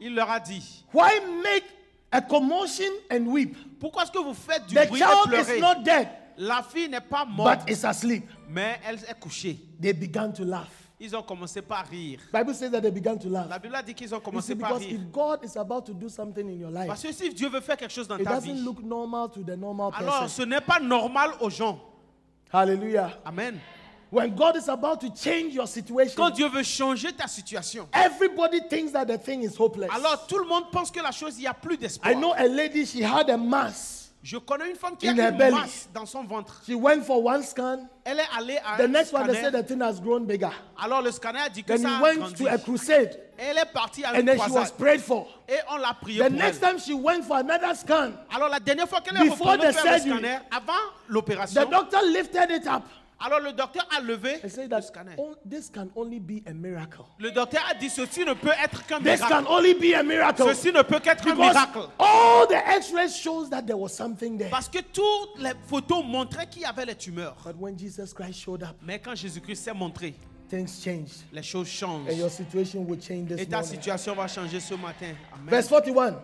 [0.00, 1.64] il leur a dit, Why make
[2.10, 3.56] a commotion and weep?
[3.78, 6.08] pourquoi est-ce que vous faites du The bruit et child pleurez is not dead,
[6.38, 8.24] La fille n'est pas morte, but is asleep.
[8.48, 9.58] mais elle est couchée.
[9.80, 10.81] They began to laugh.
[11.04, 12.20] Ils ont commencé par rire.
[12.32, 13.60] Bible says that they began to La laugh.
[13.60, 14.94] Bible a dit qu'ils ont commencé see, par because rire.
[15.00, 17.60] if God is about to do something in your life, Parce que si Dieu veut
[17.60, 20.28] faire quelque chose dans it ta doesn't vie, look normal to the normal alors person.
[20.28, 21.80] ce n'est pas normal aux gens.
[22.52, 23.18] Hallelujah.
[23.24, 23.58] Amen.
[24.12, 28.60] When God is about to change your situation, Quand Dieu veut changer ta situation, everybody
[28.68, 29.90] thinks that the thing is hopeless.
[29.90, 32.12] alors tout le monde pense que la chose, il n'y a plus d'espoir.
[32.12, 34.01] I know a lady, she had a mass.
[34.22, 35.50] Je connais une femme qui In une belly.
[35.52, 36.62] masse dans son ventre.
[36.64, 37.88] She went for one scan.
[38.04, 40.50] Elle est allée à The un next one, they said the thing has grown bigger.
[40.80, 42.44] Alors le scanner a dit que Then ça a went grandi.
[42.44, 43.18] to a crusade.
[43.36, 45.26] Elle est partie à And une then she was prayed for.
[45.48, 46.68] Et on l'a prié The pour next elle.
[46.70, 49.92] time she went for another scan, Alors la dernière fois qu'elle est retournée the faire
[49.94, 52.82] le scanner, avant the l'opération, doctor lifted it up
[53.24, 55.14] alors le docteur a levé and said le scanner.
[55.18, 57.04] oh, this can only be a miracle.
[57.18, 59.46] Le docteur a dit ceci ne peut être qu'un This can miracle.
[59.50, 60.44] only be a miracle.
[60.48, 61.88] Ceci ne peut qu'être un Because miracle.
[61.98, 64.50] all the x-rays shows that there was something there.
[64.50, 67.36] Parce que toutes les photos montraient qu'il y avait les tumeurs.
[67.44, 70.14] But when Jesus Christ showed up, Mais quand Jésus-Christ s'est montré,
[70.48, 71.22] things changed.
[71.32, 72.08] les choses changent.
[72.10, 73.74] And your situation will change Et this ta morning.
[73.76, 75.14] situation va changer ce matin.
[75.32, 75.48] Amen.
[75.48, 76.16] Verse 41.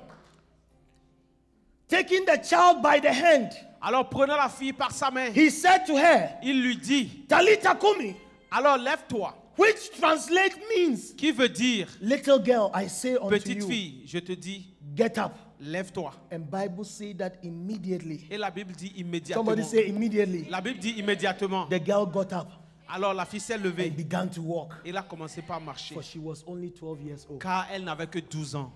[1.88, 3.50] Taking the child by the hand,
[3.80, 7.74] Alors prenant la fille par sa main, he said to her, il lui dit, Talita
[7.74, 8.14] Kumi,
[8.50, 9.34] alors lève-toi.
[9.56, 14.18] which translate means, Qui veut dire, little girl, I say unto petite you, fille, je
[14.18, 15.32] te dis, get up.
[15.60, 16.12] lève-toi.
[16.32, 18.26] And Bible say that immediately.
[18.30, 19.44] Et la Bible dit immédiatement.
[19.44, 20.46] Somebody say immediately.
[20.48, 21.66] La Bible dit immédiatement.
[21.68, 22.48] The girl got up
[22.88, 23.88] Alors la fille s'est levée.
[23.90, 24.72] and began to walk.
[24.84, 25.94] Et elle a commencé par marcher.
[25.94, 27.40] For she was only 12 years old.
[27.40, 28.72] Car elle n'avait que 12 ans.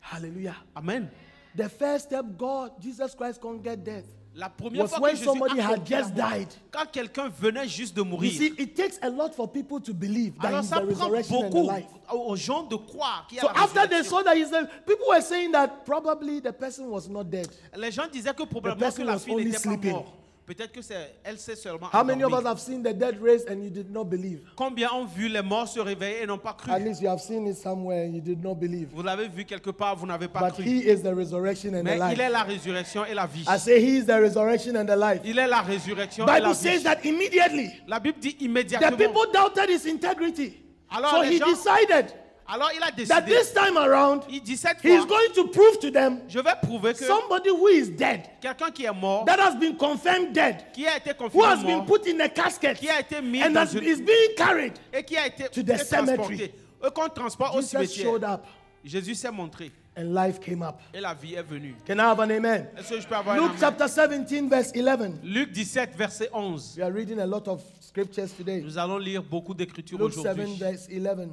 [0.00, 0.56] Hallelujah.
[0.74, 1.08] Amen.
[1.56, 4.04] The first step, God, Jesus Christ can't get death.
[4.32, 6.46] La première Was fois when que Jésus somebody a had just died.
[6.70, 9.92] quand quelqu'un venait juste de You mourir, see, it takes a lot for people to
[9.92, 11.86] believe that alors he's ça the prend resurrection and the beaucoup life.
[12.12, 14.68] aux gens de croire qu'il y a So la after they saw that he's the,
[14.86, 17.48] people were saying that probably the person was not dead.
[17.76, 20.14] Les gens disaient que probablement que la fille n'était pas morte.
[20.52, 22.48] Peut-être que c'est elle s'est seulement How many of us endormie.
[22.48, 24.40] have seen the dead raised and you did not believe?
[24.56, 26.72] Combien ont vu les morts se réveiller et n'ont pas cru?
[26.72, 28.88] At least you have seen it somewhere and you did not believe.
[28.92, 30.64] Vous l'avez vu quelque part, vous n'avez pas But cru.
[30.64, 32.32] he is the resurrection and the Mais il est life.
[32.32, 33.44] la résurrection et la vie.
[33.48, 35.20] I say he is the resurrection and the life.
[35.24, 36.82] Il est la résurrection et la Bible says vie.
[36.82, 38.96] that immediately La Bible dit the immédiatement.
[38.96, 40.54] people doubted his integrity.
[40.90, 42.12] Alors So les he gens- decided
[42.52, 43.38] Alors il a that décidé.
[43.38, 46.50] this time around Il dit cette he's fois, going to prove to them je vais
[46.62, 50.64] prouver que somebody who is dead, quelqu'un qui est mort, that has been confirmed dead,
[50.72, 53.20] qui a été who confirmé has been mort, put in a casket qui a été
[53.20, 54.72] mis and dans that une is being carried.
[54.92, 56.50] et qui a été to the cemetery.
[56.94, 58.34] qu'on transporte au Jesus showed cimetière.
[58.34, 58.44] up
[58.84, 60.76] Jésus s'est montré and life came up.
[60.92, 61.76] et la vie est venue.
[61.86, 62.66] Can I have an amen?
[62.76, 63.60] Est-ce que je peux avoir un Luke amen?
[63.60, 65.20] chapter 17, verse 11.
[65.22, 66.74] Luc 17, verset 11.
[66.78, 68.60] We are reading a lot of scriptures today.
[68.62, 70.56] Nous allons lire beaucoup d'écritures Luke 7, aujourd'hui.
[70.58, 71.28] verse 11.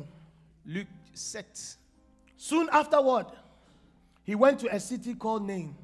[0.65, 1.77] Luc 7.
[2.37, 3.25] Soon afterward,
[4.23, 5.75] he went to a city called Nain,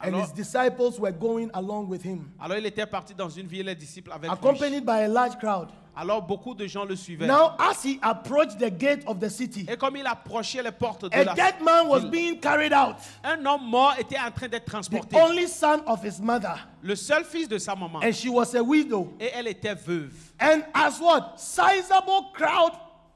[0.00, 3.46] and Alors- his disciples were going along with him, Alors il était parti dans une
[3.46, 4.36] ville, les disciples avec lui.
[4.38, 5.68] accompanied by a large crowd.
[5.96, 7.28] Alors beaucoup de gens le suivaient.
[7.28, 11.04] Now, as he approached the gate of the city, Et comme il approchait les portes
[11.08, 14.32] de a la dead man was ville, being carried out, un homme mort était en
[14.32, 15.16] train d'être the transporté.
[15.22, 18.00] only son of his mother, Le seul fils de sa maman.
[18.02, 19.12] and she was a widow.
[19.20, 20.32] Et elle était veuve.
[20.40, 21.34] And as what?
[21.38, 22.72] Sizable crowd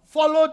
[0.06, 0.52] followed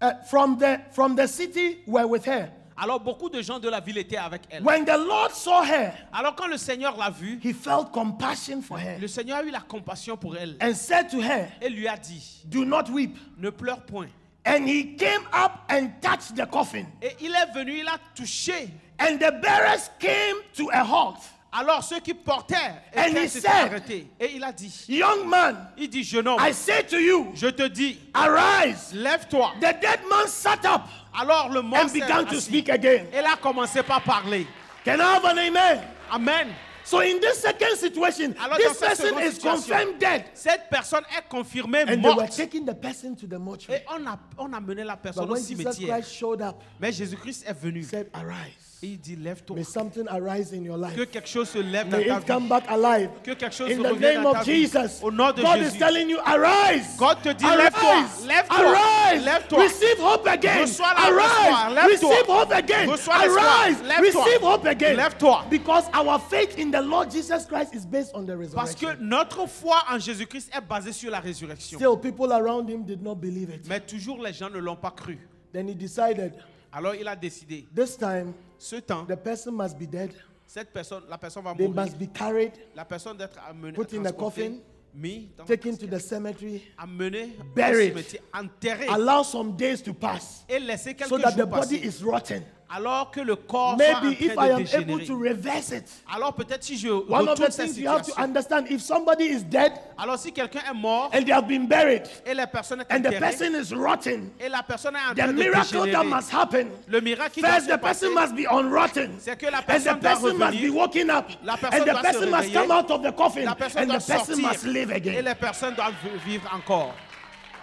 [0.00, 2.50] uh, from, the, from the city were with her.
[2.80, 4.62] Alors beaucoup de gens de la ville étaient avec elle.
[4.62, 8.78] When the Lord saw her, Alors quand le Seigneur l'a vue, he felt compassion for
[8.78, 10.56] her le Seigneur a eu la compassion pour elle.
[10.60, 13.16] and said to her, Et lui a dit, Do not weep.
[13.36, 14.08] ne pleure point.
[14.46, 16.86] And he came up and touched the coffin.
[17.02, 18.70] Et il est venu, il a touché.
[19.00, 21.18] And the bearers came to a halt.
[21.50, 22.56] Alors ceux qui portaient
[22.92, 24.10] étaient arrêtés.
[24.20, 27.46] Et il a dit, Young man, il dit, jeune homme, I say to you, je
[27.46, 28.92] te dis, arise.
[28.92, 29.52] lève-toi.
[29.60, 30.82] The dead man sat up
[31.18, 33.06] Alors le mort and began to speak again.
[33.12, 34.46] Et là a commencé par parler.
[34.84, 35.80] Can I have an amen?
[36.10, 36.48] Amen.
[36.84, 40.24] So in this second situation, Alors, this dans cette person is situation, confirmed dead.
[40.34, 42.36] Cette personne est confirmée And they were morte.
[42.36, 43.80] taking the person to the mortuary.
[43.80, 45.96] Et on a, on a mené la But personne au when Jesus cimetière.
[45.98, 47.82] Christ showed up, Mais Jésus-Christ est venu.
[47.82, 48.67] said, Arise.
[48.80, 49.56] Et il dit, lève-toi.
[49.56, 51.10] May something arise in your Que life.
[51.10, 52.48] quelque chose se lève dans ta it come vie.
[52.48, 53.10] back alive.
[53.24, 54.66] Que quelque chose In the revienne name dans of ta vie.
[54.66, 55.78] Jesus, Au nom de God is Jésus.
[55.80, 56.96] telling you, arise.
[56.96, 58.26] God te dit, lève-toi, Arise.
[58.26, 59.24] lève-toi, Arise.
[59.24, 59.62] lève-toi.
[59.64, 60.60] Receive hope again.
[60.60, 61.74] Reçois la- Arise.
[61.74, 62.08] lève-toi.
[62.14, 62.86] Receive hope again.
[62.88, 63.82] Reçois Arise.
[63.82, 64.22] lève-toi.
[64.24, 64.96] Receive hope again.
[64.96, 65.44] Lève-toi.
[65.50, 68.96] Because our faith in the Lord Jesus Christ is based on the Parce que resurrection.
[69.08, 71.78] notre foi en Jésus-Christ est basée sur la résurrection.
[71.80, 73.66] Still, people around him did not believe it.
[73.68, 75.18] Mais toujours les gens ne l'ont pas cru.
[75.52, 76.34] Then he decided,
[76.72, 80.12] Alors il a décidé, this time, ce temps, the person must be dead.
[80.46, 81.82] cette personne, la personne va They mourir.
[81.84, 84.58] must be carried, La personne d'être amenée, Put in a coffin,
[84.94, 87.92] mis dans taken to the cemetery, amenée buried.
[87.94, 90.58] au cimetière, enterré allow some days to pass et
[90.94, 91.86] quelques so that the body passer.
[91.86, 92.42] is rotten.
[92.70, 95.84] Alors que le corps soit en Maybe if I am able to reverse it.
[96.14, 99.42] Alors peut-être si je One of the things you have to understand if somebody is
[99.42, 102.92] dead Alors si quelqu'un est mort and they have been buried et la personne est
[102.92, 106.04] and the person is rotten, et la personne est en the train de miracle that
[106.04, 106.66] must happen.
[106.88, 109.12] le miracle qui doit First, se the person must be unrotten.
[109.18, 111.24] c'est que la And the personne doit person must be woken up.
[111.42, 112.52] La personne And the doit se person must réveiller.
[112.66, 113.44] come out of the coffin.
[113.44, 115.22] la personne And doit the person sortir must live et again.
[115.22, 115.94] les personnes doivent
[116.26, 116.94] vivre encore.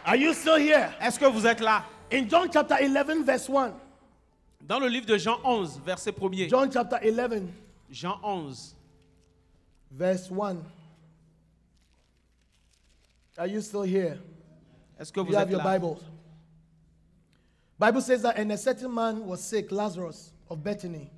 [0.04, 0.90] Are you still here?
[1.00, 1.84] Est-ce que vous êtes là?
[2.12, 3.72] In John chapter 11, verse 1.
[4.68, 6.50] Dans le livre de Jean 11, verset 1er.
[6.50, 7.44] John chapter 11,
[7.92, 8.76] Jean 11,
[9.92, 10.58] verse 1.
[13.38, 14.18] Are you still here?
[15.00, 16.00] est-ce que vous You have your là Bible.
[17.78, 21.12] Bible says that and a certain man was sick, Lazarus of Bethany,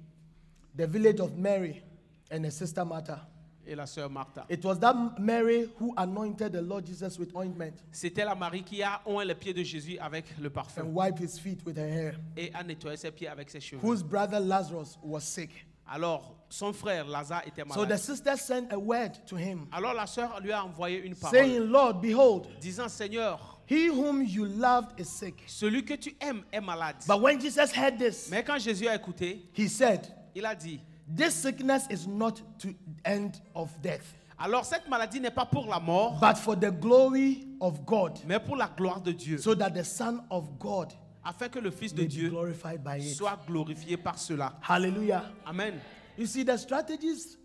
[0.76, 1.84] the village of Mary
[2.32, 3.22] and her sister Martha.
[3.68, 4.46] Et la sœur Martha.
[4.50, 8.82] It was that Mary who anointed the Lord Jesus with ointment C'était la Marie qui
[8.82, 11.88] a oint les pieds de Jésus avec le parfum and wiped his feet with her
[11.88, 13.82] hair, et a nettoyé ses pieds avec ses cheveux.
[13.84, 15.66] whose brother Lazarus was sick.
[15.90, 18.00] Alors, son frère Lazare était So the malade.
[18.00, 21.60] sister sent a word to him, Alors la sœur lui a envoyé une parole saying,
[21.60, 25.44] Lord, behold, disant Seigneur, he whom you loved is sick.
[25.48, 26.98] celui que tu aimes est malade.
[27.08, 30.02] But when Jesus heard this, Mais quand Jésus a écouté, he said,
[30.36, 32.74] il a dit This sickness is not to
[33.06, 37.48] end of death, Alors cette maladie n'est pas pour la mort, but for the glory
[37.60, 40.94] of God, mais pour la gloire de Dieu, so that the Son of God
[41.24, 43.16] afin que le Fils de Dieu glorified by it.
[43.16, 44.54] soit glorifié par cela.
[44.62, 45.24] Hallelujah.
[45.46, 45.80] Amen.
[46.18, 47.38] You see, the strategies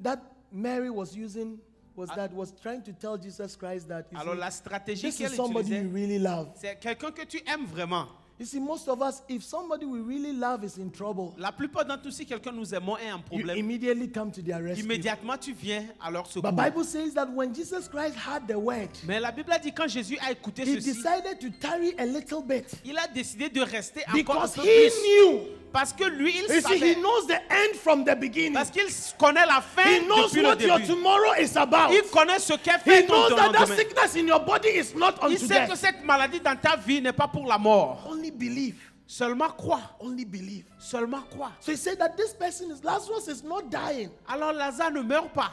[0.00, 0.20] that
[0.52, 1.58] Mary was using
[1.96, 5.82] was that was trying to tell Jesus Christ that Alors see, la stratégie qu'elle utilisait,
[5.82, 6.48] you really love.
[6.56, 8.06] c'est quelqu'un que tu aimes vraiment.
[8.40, 11.84] You see, most of us, if somebody we really love is in trouble, La plupart
[11.84, 14.82] d'entre nous, si quelqu'un nous aimons est en you problème, immediately come to their rescue.
[14.82, 16.50] immédiatement tu viens à leur secours.
[16.50, 19.72] But Bible says that when Jesus Christ had the word, Mais la Bible a dit
[19.74, 23.50] quand Jésus a écouté he ceci, decided to tarry a little bit il a décidé
[23.50, 25.02] de rester encore un because peu he plus.
[25.02, 25.40] knew.
[25.72, 26.94] Parce que lui, il You see, he savait.
[26.96, 28.54] knows the end from the beginning.
[28.54, 28.86] Parce qu'il
[29.18, 30.86] connaît la fin He knows depuis le what your début.
[30.92, 31.92] tomorrow is about.
[31.92, 34.94] Il connaît ce qu'est He fait ton knows that that sickness in your body is
[34.96, 35.76] not Il unto sait que death.
[35.76, 38.04] cette maladie dans ta vie n'est pas pour la mort.
[38.08, 38.76] Only believe.
[39.06, 39.80] Seulement crois.
[40.00, 40.64] Only believe.
[40.78, 41.52] Seulement crois.
[41.60, 44.10] So he said that this person is Lazarus is not dying.
[44.28, 45.52] Alors Lazare ne meurt pas.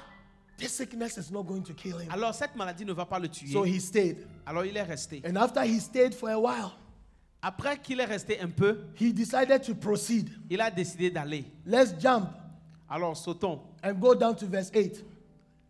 [0.58, 2.10] This sickness is not going to kill him.
[2.12, 3.52] Alors cette maladie ne va pas le tuer.
[3.54, 4.18] So he stayed.
[4.48, 5.22] Alors il est resté.
[5.24, 6.72] And after he stayed for a while,
[7.42, 10.30] Après qu'il est resté un peu, he decided to proceed.
[10.50, 11.46] il a décidé d'aller.
[11.66, 12.30] Let's jump
[12.90, 13.62] Alors sautons.
[13.84, 15.04] and go down to verse 8.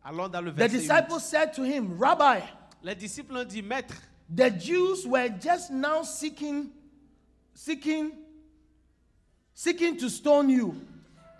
[0.03, 0.80] Allons dans le The verset 8.
[0.82, 2.39] disciples said to him, Rabbi,
[2.84, 3.95] Les disciples ont dit, Maître,
[4.34, 6.70] the Jews were just now seeking,
[7.53, 8.11] seeking,
[9.53, 10.74] seeking to stone you.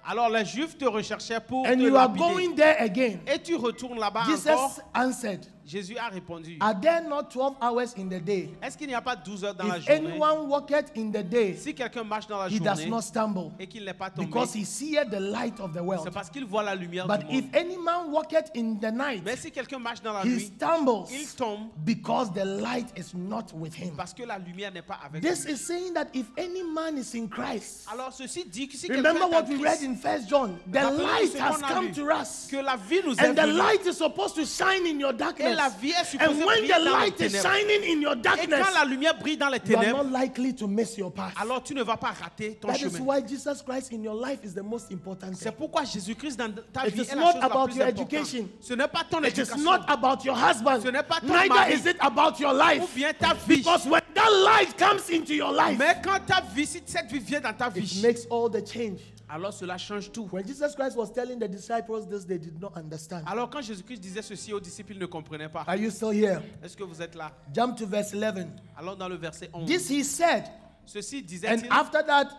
[0.05, 2.19] alors les Juifs te recherchaient pour And te you are lapider.
[2.19, 3.19] going there again.
[3.28, 4.80] Et tu retournes là-bas Jesus encore.
[4.93, 8.49] answered, Jésus a répondu, Are there not 12 hours in the day?
[8.61, 11.22] est-ce qu'il n'y a pas 12 heures dans la If journée anyone walketh in the
[11.24, 14.28] day, Si quelqu'un marche dans la he does not stumble, et qu'il n'est pas tombé,
[14.28, 16.09] because he seeth the light of the c'est world.
[16.13, 19.36] parce qu'il voit la lumière But du if any man walketh in the night, Mais
[19.36, 23.51] si quelqu'un marche dans la he nuit, stumbles il tombe because the light is not
[23.53, 23.93] with him.
[23.97, 25.53] parce que la lumière n'est pas avec This lui.
[25.53, 29.28] is saying that if any man is in Christ, Alors ceci dit que si remember
[29.28, 32.47] what we read in First John, the light has come to us.
[32.49, 35.56] que la vie nous est And the light is supposed to shine in your darkness.
[35.57, 38.73] La vie est supposée And when the light is shining in your Et darkness, quand
[38.79, 41.33] la lumière brille dans les you are not likely to miss your path.
[41.41, 42.99] alors tu ne vas pas rater ton That is chemin.
[43.05, 45.57] why Jesus Christ in your life is the most important C'est thing.
[45.57, 48.13] pourquoi Jésus-Christ dans ta It vie est not la chose la about plus your importante.
[48.13, 48.49] education.
[48.61, 49.63] Ce n'est pas ton It is éducation.
[49.63, 50.81] not about your husband.
[50.83, 51.73] Ce n'est pas ton Neither mari.
[51.73, 52.95] is it about your ou life.
[52.95, 53.57] bien ta vie.
[53.57, 57.19] Because when that light comes into your life, Mais quand ta vie, si cette vie
[57.19, 58.99] vient dans ta it makes all the change.
[59.30, 60.28] Alors cela change tout.
[60.32, 63.23] When Jesus Christ was telling the disciples this, they did not understand.
[63.28, 65.63] Alors quand Jésus-Christ disait ceci aux disciples, ils ne comprenaient pas.
[65.67, 66.41] Are you still here?
[66.63, 68.47] Est-ce que vous êtes là Jump to verse 11.
[68.78, 70.45] Alors dans le verset 11, This he said,
[70.86, 72.30] ceci and disait-il, after that,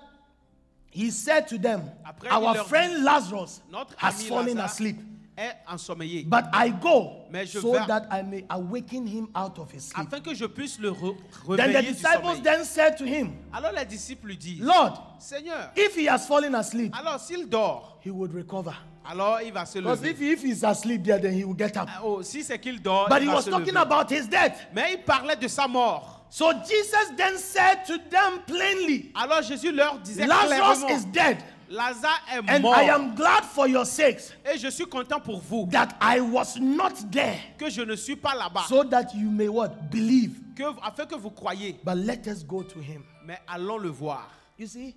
[0.90, 3.60] he said to them, Après, Our friend Lazarus
[3.98, 4.96] has fallen Lazare asleep,
[5.38, 9.58] est ensommeillé, but I go Mais je so vais- that I may awaken him out
[9.58, 10.06] of his sleep.
[10.06, 12.42] afin que je puisse le re- Then the réveiller du disciples sommeil.
[12.42, 16.54] then said to him, Alors les disciples lui disent, Lord, Seigneur, if he has fallen
[16.54, 18.72] asleep, alors s'il dort, he would recover.
[19.08, 20.10] alors il va se Because lever.
[20.10, 21.88] if, if he's asleep there, then he will get up.
[22.02, 23.78] Oh, si c'est qu'il dort, But il he va was se talking lever.
[23.86, 24.66] about his death.
[24.74, 26.16] Mais il parlait de sa mort.
[26.30, 31.38] So Jesus then said to them plainly, Alors Jésus leur disait Lazarus clairement, is dead,
[31.68, 32.78] Lazare est and mort.
[32.78, 36.58] I am glad for your sakes Et je suis content pour vous that I was
[36.58, 38.64] not there, que je ne suis pas là-bas.
[38.68, 39.90] so that you may what?
[39.90, 40.40] Believe.
[40.56, 41.76] Que, afin que vous croyiez.
[41.84, 43.04] But let us go to him.
[43.24, 44.28] Mais allons le voir.
[44.58, 44.94] You see,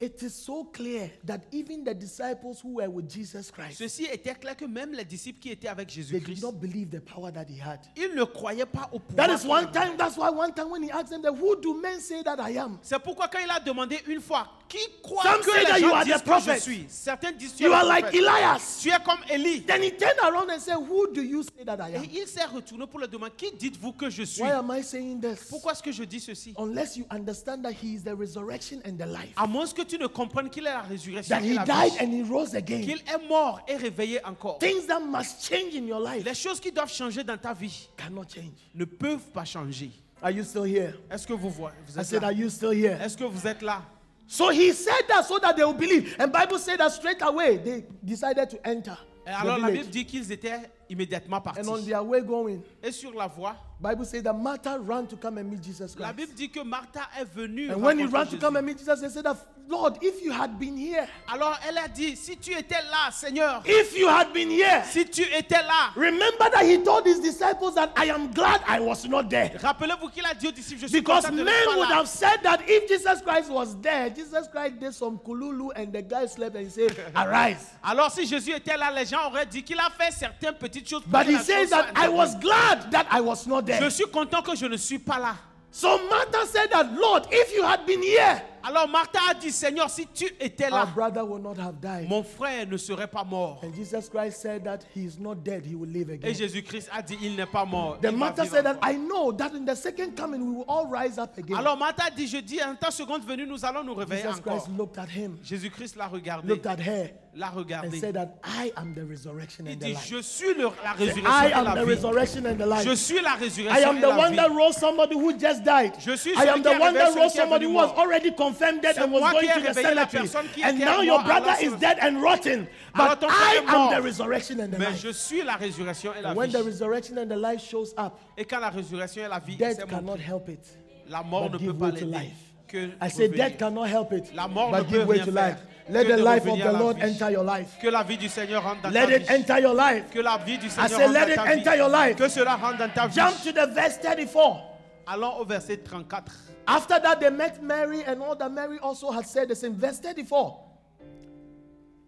[0.00, 4.34] it is so clear that even the disciples who were with Jesus Christ, Ceci était
[4.34, 7.32] clair que même les disciples qui étaient avec they did Jésus-Christ, not believe the power
[7.32, 7.80] that he had.
[7.96, 9.26] ils ne croyaient pas au pouvoir.
[9.26, 9.72] That is qu'il one avait.
[9.72, 9.96] time.
[9.96, 12.56] That's why one time when he asked them, that, "Who do men say that I
[12.58, 15.74] am?" C'est pourquoi quand il a demandé une fois, qui croit Some que say that
[15.78, 16.54] les you gens are disent the que prophet.
[16.56, 16.84] je suis?
[16.88, 18.20] Certains disent tu You es are le like prophète.
[18.20, 18.78] Elias.
[18.82, 19.62] Tu es comme Élie.
[19.66, 22.26] Then he turned around and said, "Who do you say that I Et am?" il
[22.28, 24.42] s'est retourné pour le demander, qui dites-vous que je suis?
[24.42, 25.48] Why am I saying this?
[25.48, 26.54] Pourquoi est-ce que je dis ceci?
[26.58, 29.32] Unless you understand that he is the resurrection and the life.
[29.36, 31.92] À moins que tu ne comprennes qu'il est la résurrection That et he la died
[32.00, 32.80] and he rose again.
[32.82, 34.58] Qu'il est mort et réveillé encore.
[34.58, 37.88] Things that must change in your life Les choses qui doivent changer dans ta vie
[37.96, 38.52] cannot change.
[38.74, 39.90] ne peuvent pas changer.
[40.22, 40.94] Are you still here?
[41.10, 42.28] Est-ce que vous voyez vous I êtes said, là?
[42.28, 43.00] Are you still here?
[43.00, 43.82] Est-ce que vous êtes là?
[44.26, 46.14] So he said that so that they will believe.
[46.20, 48.92] And Bible said that straight away they decided to enter.
[49.26, 49.80] Et the alors la village.
[49.86, 50.60] Bible dit qu'ils étaient
[50.90, 51.60] immédiatement partis.
[51.60, 55.16] And on their way going, Et sur la voie, Bible says that Martha ran to
[55.16, 56.00] come and meet Jesus Christ.
[56.00, 56.12] la.
[56.12, 57.70] Bible dit que Martha est venue.
[57.70, 59.36] And when he ran to come and meet Jesus, they said that,
[59.68, 63.62] Lord, if you had been here, Alors elle a dit, si tu étais là, Seigneur,
[63.66, 67.74] if you had been here, si tu étais là, remember that he told his disciples
[67.74, 69.50] that I am glad I was not there.
[69.62, 71.96] rappelez-vous qu'il a dit aux disciples, je suis Because content de men pas would là.
[71.98, 76.00] have said that if Jesus Christ was there, Jesus Christ did some kululu and the
[76.02, 77.70] guy slept and he said, Arise.
[77.84, 81.02] Alors si Jésus était là, les gens auraient dit qu'il a fait certaines petites choses.
[81.02, 83.90] pour But he says that I was glad that I was not Je there.
[83.90, 85.36] suis content que je ne suis pas là.
[85.70, 89.88] So Martha said that, Lord, if you had been here, Alors Martha a dit, Seigneur,
[89.90, 92.08] si tu étais our là, brother would not have died.
[92.08, 93.60] mon frère ne serait pas mort.
[93.62, 96.34] And Jesus Christ said that he is not dead, he will live Et again.
[96.34, 97.98] Jésus-Christ a dit, il n'est pas mort.
[98.00, 98.78] Then il Martha said that.
[98.82, 101.56] I know that in the second coming we will all rise up again.
[101.56, 104.62] Alors Martha dit, je dis, en ta seconde venue, nous allons nous réveiller Jesus encore.
[104.64, 108.00] Christ looked at him, Jésus-Christ l'a regardé, looked at her, l'a and regardé.
[108.00, 110.06] said that I am the resurrection Il and the dit, life.
[110.06, 111.90] je suis le- la résurrection I et am la the vie.
[111.94, 112.94] resurrection and the Je life.
[112.98, 114.36] suis la I résurrection am et the la one vie.
[114.36, 115.92] that rose somebody who just died.
[116.00, 117.40] Je suis I am celui the qui a one that réveillé celui rose qui est
[117.42, 117.98] somebody venu who was mort.
[117.98, 120.62] already confirmed dead and was going to the cemetery.
[120.62, 122.68] And now your brother is dead and rotten.
[122.94, 125.00] But I am the resurrection and the Mais life.
[125.02, 128.44] je suis la résurrection et la When the resurrection and the life shows up, Et
[128.44, 130.64] quand la résurrection et la vie death cannot help it.
[131.08, 132.18] la mort but ne give peut pas way to l'aider.
[132.18, 132.36] life.
[132.68, 134.34] Que I say death cannot help it.
[134.34, 135.58] La mort but ne give peut way to life.
[135.90, 137.78] Let the life of the Lord enter your life.
[137.80, 139.34] Que la vie du Seigneur rentre dans Let ta it vie.
[139.34, 140.04] enter your life.
[140.12, 142.16] Que la vie du I Seigneur say, let it enter your life.
[142.16, 143.14] Que cela rentre dans ta vie.
[143.14, 144.60] Jump to the verse 34.
[145.08, 146.24] Allons au verset 34.
[146.66, 149.74] After that, they met Mary, and all that Mary also had said the same.
[149.74, 150.64] Verse 34.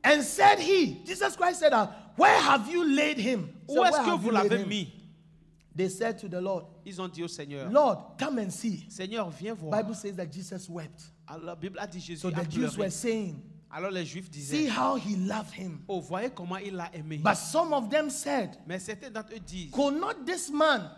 [0.05, 1.72] And said he, Jesus Christ said,
[2.16, 3.55] Where have you laid him?
[3.68, 4.92] Said, Où est-ce "Where que vous l'avez him?" mis
[5.74, 8.84] They said to the Lord, Ils ont dit au Seigneur, Lord, come and see.
[8.88, 9.70] Seigneur, viens voir.
[9.82, 11.01] Bible says that Jesus wept.
[11.28, 12.78] Alors, la Bible a dit Jésus So a the Jews pleuré.
[12.78, 15.84] were saying, Alors les Juifs See how he loved him.
[15.88, 17.18] oh, voyez comment il l'a aimé.
[17.22, 20.90] But some of them said, Mais certains d'entre eux disent, Could not this man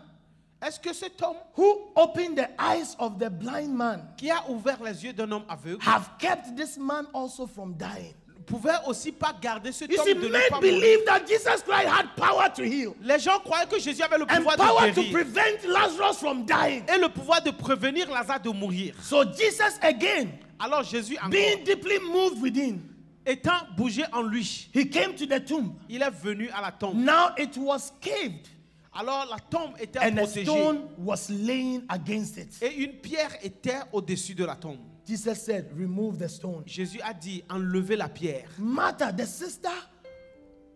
[0.65, 4.81] est-ce que cet homme who opened the eyes of the blind man qui a ouvert
[4.83, 8.13] les yeux d'un homme aveugle have kept this man also from dying?
[8.45, 11.87] pouvait aussi pas garder cet You homme see, de ne pas believe that Jesus Christ
[11.87, 14.95] had power to heal Les gens croyaient que Jésus avait le and pouvoir power de
[14.95, 16.83] to guérir prevent Lazarus from dying.
[16.93, 18.95] et le pouvoir de prévenir Lazare de mourir.
[19.01, 20.27] So Jesus again,
[20.59, 22.79] Alors Jésus, encore, being deeply moved within,
[23.25, 25.75] étant bougé en lui, he came to the tomb.
[25.87, 26.95] il est venu à la tombe.
[26.95, 28.49] Now it was caved,
[28.95, 32.61] Alors la tombe était and a protégée stone was laying against it.
[32.61, 34.79] et une pierre était au-dessus de la tombe.
[35.05, 36.63] Jesus said, Remove the stone.
[36.65, 38.47] Jésus a dit, enlevez la pierre.
[38.57, 39.69] Martha, the sister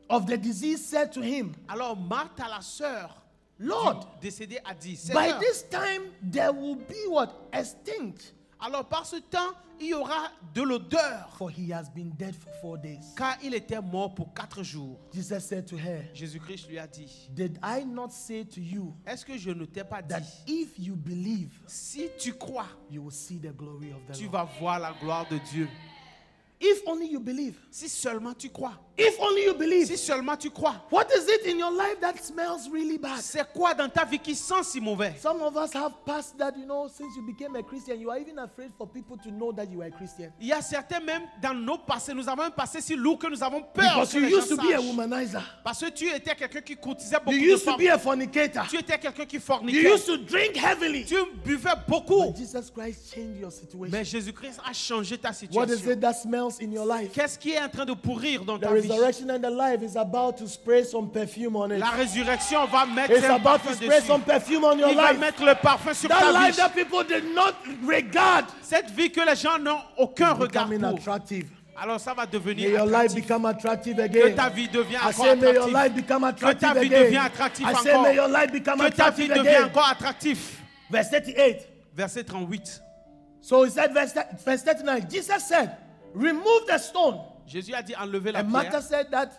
[0.09, 3.24] of the disease, said to him, Alors Marthe, la sœur
[3.59, 7.30] Lord, du décédé, a dit, by this time there will be what?
[7.63, 8.20] Stink.
[8.60, 12.51] Alors par ce temps, il y aura de l'odeur, For he has been dead for
[12.62, 13.14] four days.
[13.16, 14.97] car il était mort pour quatre jours.
[15.14, 19.24] Jesus said to her, Jésus-Christ lui a dit, Did I not say to you est-ce
[19.24, 23.12] que je ne t'ai pas that dit, if you believe, si tu crois, you will
[23.12, 24.32] see the glory of the tu Lord?
[24.34, 25.68] vas voir la gloire de Dieu?
[26.60, 27.55] If only you believe.
[27.70, 28.74] Si seulement tu crois.
[28.97, 29.85] If only you believe.
[29.87, 30.75] Si seulement tu crois.
[30.91, 33.19] What is it in your life that smells really bad?
[33.21, 35.13] C'est quoi dans ta vie qui sent si mauvais?
[35.21, 38.17] Some of us have past that, you know, since you became a Christian, you are
[38.19, 40.31] even afraid for people to know that you are a Christian.
[40.41, 43.27] Il y a certains même dans nos passés, nous avons un passé si lourd que
[43.27, 44.85] nous avons peur Because que you les gens used to be a sachent.
[44.87, 45.41] womanizer.
[45.63, 47.79] Parce que tu étais quelqu'un qui courtisait beaucoup You de used to femmes.
[47.85, 48.65] be a fornicator.
[48.67, 49.93] Tu étais quelqu'un qui You forniquait.
[49.93, 51.05] used to drink heavily.
[51.05, 52.31] Tu buvais beaucoup.
[52.31, 53.91] But Jesus Christ changed your situation.
[53.91, 55.37] Mais Jésus-Christ a changé ta What is
[55.77, 55.91] situation.
[55.91, 57.11] it that smells in your life?
[57.13, 59.95] Qu'est-ce qui est en train de pourrir dans ta vie resurrection and the life is
[59.95, 61.79] about to spray some perfume on it.
[61.79, 64.07] La résurrection va mettre It's un about to spray dessus.
[64.07, 65.19] some perfume on your Il va life.
[65.19, 66.61] mettre le parfum sur That ta life vie.
[66.61, 67.53] that people did not
[67.85, 70.97] regard Cette vie que les gens n'ont aucun regard becoming pour.
[70.99, 71.49] attractive.
[71.79, 73.15] Alors ça va May devenir your life attractif.
[73.23, 74.35] become attractive Que again.
[74.35, 75.73] ta vie devienne I encore say may your attractive.
[75.73, 77.25] life become Que ta attractive vie devienne again.
[77.25, 78.03] attractive I say encore.
[78.03, 79.63] may your life become Que ta vie attractive devienne again.
[79.65, 80.61] encore attractif.
[80.89, 81.67] Verse 38.
[81.95, 82.81] Verset 38.
[83.41, 84.13] So he said, verse,
[84.43, 85.77] verse 39, Jesus said,
[86.13, 87.19] remove the stone.
[87.47, 88.83] Jésus a dit enlevez la And Martha pierre.
[88.83, 89.29] said that,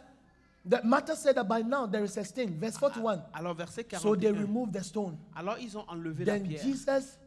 [0.64, 2.58] that Martha said that by now there is a stain.
[2.58, 3.22] Verse 41.
[3.34, 4.40] Alors verset So they 41.
[4.42, 5.16] removed the stone.
[5.36, 6.62] Alors ils ont enlevé la Then pierre.
[6.62, 7.18] Jesus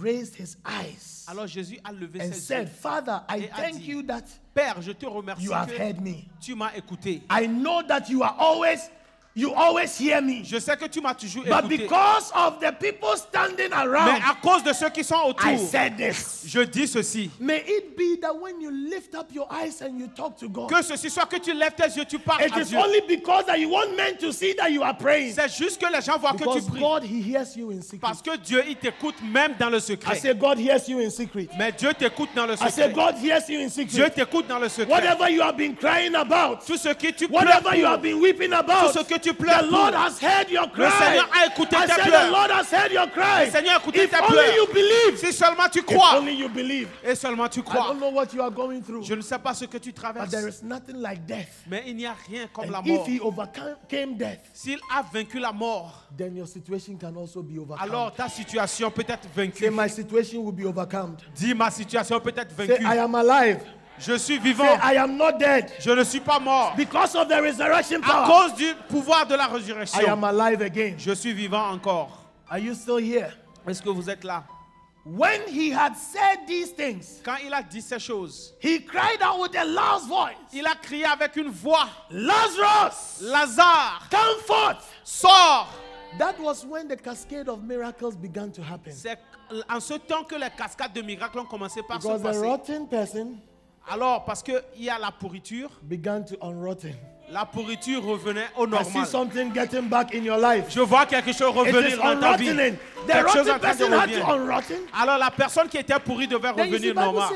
[0.00, 2.72] raised his eyes Alors Jésus a levé and ses said, yeux.
[2.72, 4.22] Father, I Et a thank dit, you that
[4.54, 6.24] Père, je te remercie you have que heard me.
[6.40, 7.22] tu m'as écouté.
[7.30, 8.90] I know that you are always,
[9.34, 10.42] you always hear me.
[10.44, 11.76] Je sais que tu m'as toujours But écouté.
[11.78, 15.58] because of the people standing Mais around, à cause de ceux qui sont I autour,
[15.68, 16.44] said this.
[16.46, 17.30] je dis ceci.
[17.40, 20.68] May it be that when you lift up your eyes and you talk to God,
[20.70, 22.78] Que ceci soit que tu lèves tes yeux, tu parles it à is Dieu.
[22.78, 25.32] only because that you want men to see that you are praying.
[25.34, 26.80] C'est juste que les gens voient que tu pries.
[26.80, 28.00] God, He hears you in secret.
[28.00, 30.16] Parce que Dieu, il t'écoute même dans le I secret.
[30.16, 31.48] say, God hears you in secret.
[31.58, 32.92] Mais Dieu t'écoute dans le I say, secret.
[32.92, 34.92] God hears you in Dieu t'écoute dans le secret.
[34.92, 38.20] Whatever you have been crying about, Tout ce que tu pleures whatever you have been
[38.20, 40.90] weeping about, Tout ce que tu pleures the Lord has heard your cry.
[40.90, 42.26] Seigneur a écouté I said, pleurs.
[42.26, 43.44] the Lord has heard your cry.
[43.46, 44.56] Le Seigneur a écouté If only pleurs.
[44.56, 45.18] you believe.
[45.18, 46.88] si seulement tu If crois, only you believe.
[47.04, 49.38] et seulement tu I crois, don't know what you are going through, je ne sais
[49.38, 51.48] pas ce que tu but traverses, there is nothing like death.
[51.68, 53.06] mais il n'y a rien comme la mort.
[53.08, 57.58] if He overcame death, S'il a vaincu la mort, then your situation can also be
[57.58, 57.78] overcome.
[57.88, 59.70] alors ta situation peut être Say, vaincue.
[59.70, 61.16] my situation will be overcome.
[61.34, 62.84] Dis ma situation peut être Say, vaincue.
[62.84, 63.60] I am alive.
[63.98, 64.78] Je suis Say, vivant.
[64.82, 65.70] I am not dead.
[65.78, 66.74] Je ne suis pas mort.
[66.76, 70.62] Because of the resurrection À power, cause du pouvoir de la I am résurrection, alive
[70.62, 70.94] again.
[70.98, 72.18] je suis vivant encore.
[72.50, 73.32] Are you still here?
[73.66, 74.44] Est-ce que vous êtes là?
[75.04, 79.40] When he had said these things, Quand il a dit ces choses, he cried out
[79.40, 84.84] with a loud voice, il a crié avec une voix, Lazarus, Lazare, come forth.
[85.04, 85.68] sors.
[86.18, 88.92] That was when the cascade of miracles began to happen.
[88.92, 89.18] C'est
[89.68, 92.40] en ce temps que les cascades de miracles ont commencé par se Because the passer.
[92.46, 93.40] rotten person
[93.88, 95.70] Alors, parce qu'il y a la pourriture.
[97.32, 99.06] La pourriture revenait au I see normal.
[99.06, 100.66] something getting back in your life.
[100.68, 102.54] Je vois quelque chose revenir dans ta vie.
[103.06, 104.26] Quelque chose en train de revenir.
[105.00, 107.30] Alors la personne qui était pourrie devait revenir normal.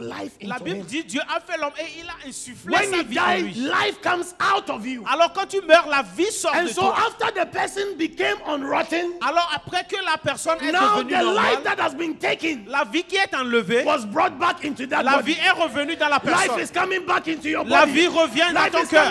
[0.00, 3.18] life La Bible dit Dieu a fait l'homme et il a insufflé When sa vie
[3.18, 3.52] en lui.
[3.54, 5.04] life comes out of you.
[5.10, 6.96] Alors quand tu meurs, la vie sort And de so toi.
[7.06, 11.24] after the person became unrotten, Alors après que la personne est now devenue the life
[11.24, 15.02] normale, that has been taken la vie qui est enlevée, was brought back into that
[15.02, 15.32] la body.
[15.34, 16.60] vie est revenue dans la Life personne.
[16.60, 17.35] is coming back into your
[17.66, 19.10] La vie revient dans ton cœur.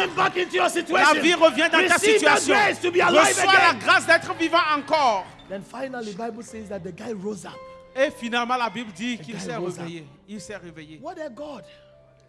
[0.89, 2.55] La vie revient dans ta situation.
[2.55, 5.25] Reçois la grâce d'être vivant encore.
[5.49, 7.53] Then finally, Bible says that the guy rose up.
[7.95, 9.63] Et finalement, la Bible dit qu'il s'est up.
[9.63, 10.05] réveillé.
[10.27, 10.99] Il s'est réveillé.
[11.01, 11.63] What a God!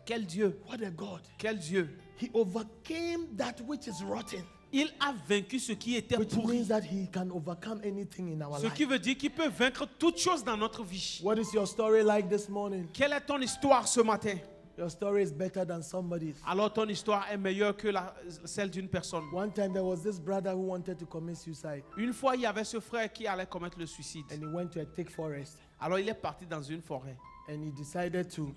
[0.05, 1.21] Quel Dieu, What a God!
[1.39, 1.99] quel Dieu.
[2.21, 6.59] He overcame that which is rotten, Il a vaincu ce qui était which pourri.
[6.59, 8.75] means that he can overcome anything in our Ce life.
[8.75, 11.21] qui veut dire qu'il peut vaincre toute chose dans notre vie.
[11.25, 12.87] What is your story like this morning?
[12.93, 14.37] Quelle est ton histoire ce matin?
[14.79, 16.37] Your story is better than somebody's.
[16.47, 18.15] Alors ton histoire est meilleure que la-
[18.45, 19.25] celle d'une personne.
[19.33, 22.47] One time there was this brother who wanted to commit suicide Une fois, il y
[22.47, 24.25] avait ce frère qui allait commettre le suicide.
[24.31, 27.17] and he went to a thick forest Alors il est parti dans une forêt.
[27.49, 28.53] and he decided to.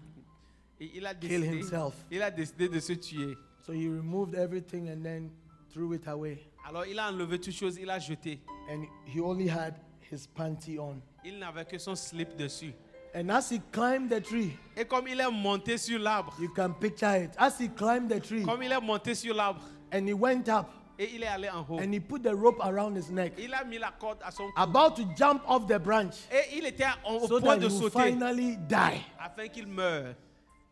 [0.81, 1.93] Et il a Kill décidé, himself.
[2.11, 3.37] il a décidé de se tuer.
[3.65, 5.29] So he removed everything and then
[5.71, 6.39] threw it away.
[6.67, 8.41] Alors il a enlevé toutes choses, il a jeté.
[8.69, 9.75] And he only had
[10.11, 11.01] his panty on.
[11.23, 12.73] Il n'avait que son slip dessus.
[13.13, 16.73] And as he climbed the tree, Et comme il est monté sur l'arbre, you can
[16.79, 17.31] picture it.
[17.37, 20.67] As he climbed the tree comme il est monté sur l'arbre, and he went up
[20.99, 23.53] et il est allé en haut, and he put the rope around his neck, il
[23.53, 24.53] a mis la corde à son cou.
[24.57, 27.79] about to jump off the branch Et il était au so point that de he
[27.79, 29.01] sauter finally die.
[29.19, 30.13] afin qu'il meure.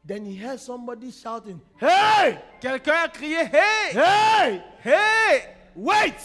[0.06, 2.38] Then he heard somebody shouting, Hey!
[2.62, 4.62] Quelqu'un a crié Hey Hey!
[4.84, 5.42] Hey
[5.76, 6.16] Wait!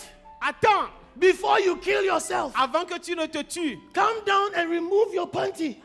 [0.41, 0.89] Attends
[1.19, 5.27] Before you kill yourself, Avant que tu ne te tues, come down and remove your
[5.29, 5.79] panty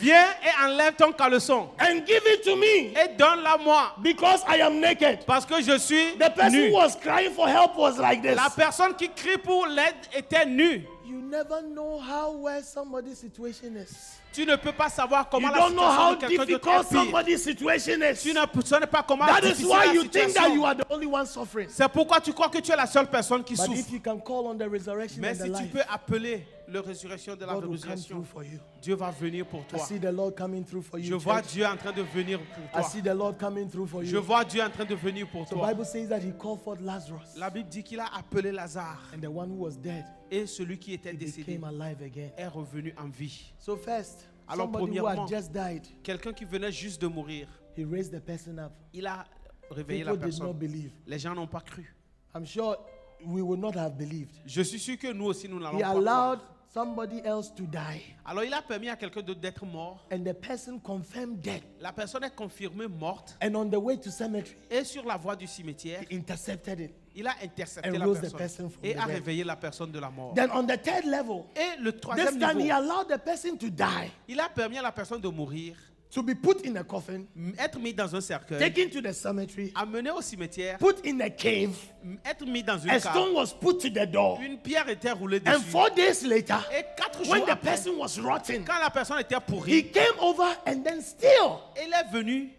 [0.00, 4.60] viens et enlève ton caleçon and give it to me et donne-la moi because I
[4.62, 5.24] am naked.
[5.26, 6.70] parce que je suis The person nu.
[6.70, 8.36] who was crying for help was like this.
[8.36, 10.86] La personne qui crie pour l'aide était nue.
[11.06, 14.18] You never know how where somebody's situation is.
[14.32, 17.42] Tu ne peux pas savoir comment You la don't know situation how de quelqu'un somebody's
[17.44, 18.20] situation is.
[18.22, 20.54] Tu ne sais pas comment That is why la you think that situation.
[20.54, 21.68] you are the only one suffering.
[21.68, 23.78] C'est pourquoi tu crois que tu es la seule personne qui But souffre.
[23.78, 27.36] if you can call on the resurrection Mais si tu life, peux appeler le résurrection
[27.36, 28.58] de la God will come résurrection, through for you.
[28.80, 29.78] Dieu va venir pour I toi.
[29.80, 31.18] see the Lord coming through for Je you.
[31.18, 31.52] vois church.
[31.52, 32.82] Dieu en train de venir pour I toi.
[32.82, 34.22] see the Lord coming through for Je you.
[34.22, 35.68] vois Dieu en train de venir pour The toi.
[35.68, 39.20] Bible says that he called forth Lazarus, La Bible dit qu'il a appelé Lazare and
[39.20, 42.30] the one who was dead et celui qui était décédé became alive again.
[42.36, 43.52] est revenu en vie.
[43.58, 47.46] So first, Alors, somebody who premièrement, had just died, Quelqu'un qui venait juste de mourir,
[47.76, 48.72] he raised the person up.
[48.92, 49.24] il a
[49.70, 50.58] réveillé People la did not personne.
[50.58, 50.92] believe.
[51.06, 51.94] Les gens n'ont pas cru.
[52.34, 52.76] I'm sure
[53.26, 54.32] we would not have believed.
[54.44, 56.53] Je suis sûr que nous aussi, nous n'allons He pas allowed croire.
[56.74, 60.04] Somebody else to die, Alors il a permis à quelqu'un d'autre d'être mort.
[60.12, 61.62] and the person confirmed dead.
[61.80, 63.36] La personne est confirmée morte.
[63.40, 66.90] And on the way to cemetery, Et sur la voie du cimetière, he intercepted it.
[67.14, 70.00] il a intercepté And la rose the personne person et a réveillé la personne de
[70.00, 70.34] la mort.
[70.34, 73.56] Then on the third level, Et le this troisième time he niveau, allowed the person
[73.56, 75.76] to die, il a permis à la personne de mourir,
[76.14, 77.24] to be put in a coffin,
[77.58, 81.28] être mis dans un cercueil, taken to the cemetery, amené au cimetière, put in a
[81.28, 81.74] cave.
[82.24, 83.12] être mis dans une A cave.
[83.12, 84.38] stone was put to the door.
[84.40, 85.64] Une pierre était roulée And dessus.
[85.70, 89.18] four days later, Et quatre when jours the après, person was rotten, quand la personne
[89.20, 92.50] était he pourrie, came over and then still il est venu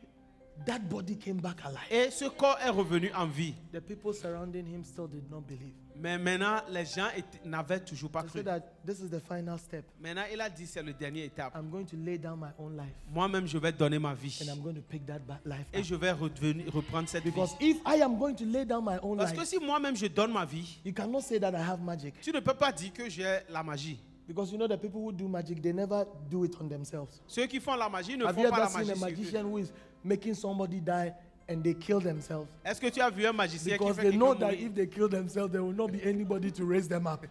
[0.65, 1.87] that body came back alive.
[1.91, 3.53] et ce corps est revenu en vie.
[3.73, 5.73] The people surrounding him still did not believe.
[5.97, 7.07] Mais maintenant, les gens
[7.45, 8.39] n'avaient toujours pas cru.
[8.39, 9.85] said that this is the final step.
[9.99, 11.53] Maintenant, il a dit c'est le dernier étape.
[11.55, 14.37] I'm going to lay down my own life Moi-même, je vais donner ma vie.
[14.41, 15.83] and I'm going to pick that life Et up.
[15.85, 17.31] je vais reprendre cette vie.
[17.31, 19.95] Because if I am going to lay down my own Parce que life, si moi-même
[19.95, 22.19] je donne ma vie, you cannot say that I have magic.
[22.21, 23.99] tu ne peux pas dire que j'ai la magie.
[24.27, 27.21] Because you know the people who do magic, they never do it on themselves.
[27.27, 28.99] Ceux qui font la magie ne Have font pas la magie.
[28.99, 29.71] magician who is
[30.05, 31.13] making somebody die
[31.49, 32.47] and they kill themselves?
[32.63, 34.73] Est-ce que tu as vu un magicien qui Because fait they know that mourir if
[34.73, 37.25] they kill themselves, there will not be anybody to raise them up.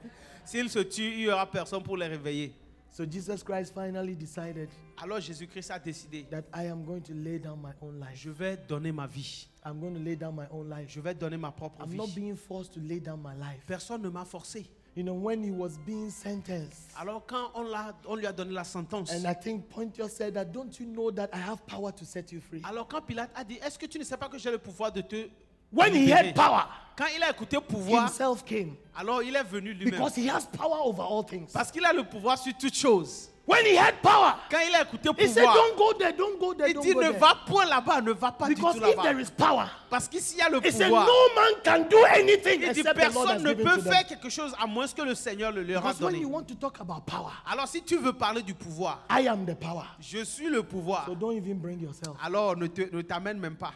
[0.45, 2.53] S'il se tue, il n'y aura personne pour les réveiller.
[2.91, 4.69] So Jesus Christ finally decided
[5.03, 8.15] Alors Jésus-Christ a décidé, that I am going to lay down my own life.
[8.15, 9.49] je vais donner ma vie.
[9.67, 10.89] I'm going to lay down my own life.
[10.89, 12.21] Je vais donner ma propre I'm not vie.
[12.21, 13.65] being forced to lay down my life.
[13.67, 14.67] Personne ne m'a forcé.
[14.97, 18.53] You know, when he was being sentenced, Alors quand on, l'a- on lui a donné
[18.53, 21.91] la sentence, and I think Pontius said that, don't you know that I have power
[21.91, 22.63] to set you free?
[22.63, 24.93] alors quand Pilate a dit, est-ce que tu ne sais pas que j'ai le pouvoir
[24.93, 25.29] de te...
[25.73, 26.67] When he had power,
[26.97, 29.99] Quand il a écouté pouvoir, himself came alors il est venu lui-même.
[29.99, 31.51] because he has power over all things.
[31.53, 33.29] Parce qu'il a le pouvoir sur toutes choses.
[33.47, 36.39] When he had power, Quand il a écouté he said, pouvoir, don't go there, don't
[36.41, 37.19] go there, il don't dit go ne there.
[37.21, 39.21] va point là-bas, ne va pas Because du tout if there là-bas.
[39.21, 41.07] is power, Parce qu'ici il y a le he said, pouvoir.
[41.07, 43.77] no man can do anything Il dit except the Lord has personne ne given peut
[43.77, 43.93] to them.
[43.93, 46.23] faire quelque chose à moins que le Seigneur le leur a Because when donné.
[46.23, 49.45] you want to talk about power, Alors si tu veux parler du pouvoir, I am
[49.45, 49.85] the power.
[50.01, 51.05] je suis le pouvoir.
[51.05, 52.17] So don't even bring yourself.
[52.25, 53.73] Alors ne te- ne t'amène même pas.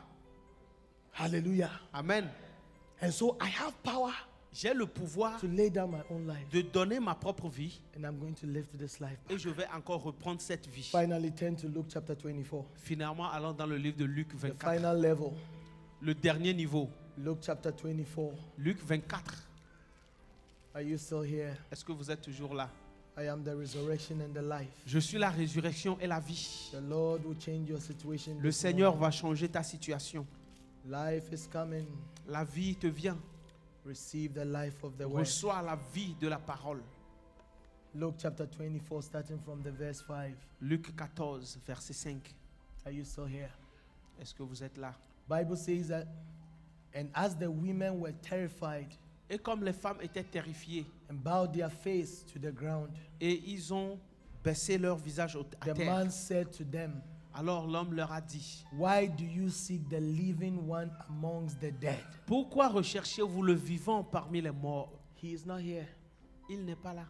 [1.13, 1.71] Hallelujah.
[1.93, 2.31] Amen.
[3.03, 4.13] And so I have power
[4.53, 6.49] J'ai le pouvoir to lay down my own life.
[6.51, 9.19] de donner ma propre vie And I'm going to live this life.
[9.29, 10.83] et je vais encore reprendre cette vie.
[10.91, 12.65] Finally, turn to Luke chapter 24.
[12.77, 15.31] Finalement, allons dans le livre de Luc The 24, final level.
[16.01, 16.89] le dernier niveau.
[17.19, 18.33] Luke chapter 24.
[18.59, 19.45] Luc 24.
[20.75, 21.55] Are you still here?
[21.71, 22.71] Est-ce que vous êtes toujours là?
[23.21, 24.71] I am the resurrection and the life.
[24.87, 26.71] Je suis la résurrection et la vie.
[26.73, 28.37] The Lord will change your situation.
[28.41, 30.25] Le Seigneur va changer ta situation.
[30.89, 31.85] Life is coming.
[32.29, 33.19] La vie te vient.
[33.93, 35.21] Receive the life of the word.
[35.25, 36.83] Reçois la vie de la parole.
[37.95, 40.35] Luke chapter 24, starting from the verse 5.
[40.61, 42.21] Luc 14, verset 5.
[42.85, 43.49] Are you still here?
[44.21, 44.93] Est-ce que vous êtes là?
[45.27, 46.07] Bible says that,
[46.95, 48.89] and as the women were terrified
[49.31, 53.73] Et comme les femmes étaient terrifiées and bowed their face to the ground, et ils
[53.73, 53.99] ont
[54.45, 57.01] baissé leur visage au- à the terre, man said to them,
[57.39, 62.01] alors l'homme leur a dit, Why do you seek the living one amongst the dead?
[62.27, 64.91] pourquoi recherchez-vous le vivant parmi les morts?
[65.23, 65.87] He is not here.
[66.51, 67.05] Il n'est pas là.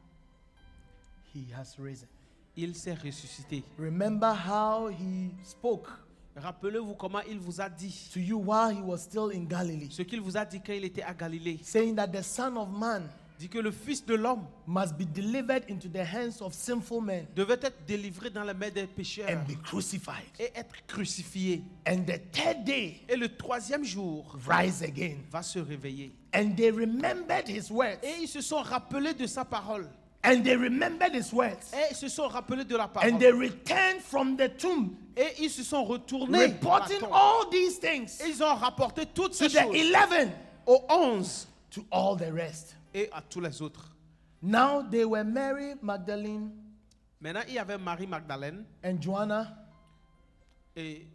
[1.34, 2.08] He has risen.
[2.56, 3.64] Il s'est ressuscité.
[3.78, 5.88] Remember how he spoke
[6.36, 10.02] Rappelez-vous comment il vous a dit to you while he was still in Galilee, ce
[10.02, 11.58] qu'il vous a dit quand il était à Galilée.
[11.62, 13.08] saying that the Son of Man
[13.38, 17.24] Dit que le Fils de l'homme must be delivered into the hands of sinful men
[17.36, 20.24] devait être délivré dans les mains des pécheurs and be crucified.
[20.40, 21.62] et être crucifié.
[21.86, 25.18] And the third day, Et le troisième jour rise again.
[25.30, 26.12] va se réveiller.
[26.34, 27.98] And they remembered his words.
[28.02, 29.88] Et ils se sont rappelés de sa parole.
[30.24, 31.72] And they remembered his words.
[31.72, 33.18] Et ils se sont rappelés de la And parole.
[33.18, 36.38] they returned from the tomb, Et ils se sont retournés.
[36.38, 37.12] la reporting tombe.
[37.12, 40.32] all these things Et ils ont rapporté toutes to ces the choses eleven,
[40.66, 42.74] aux onze to all the rest.
[42.94, 43.94] Et à tous les autres.
[44.42, 46.50] Now they were Mary Magdalene
[47.20, 49.48] Maintenant, il y avait Marie Magdalène and Joanna,
[50.76, 51.06] et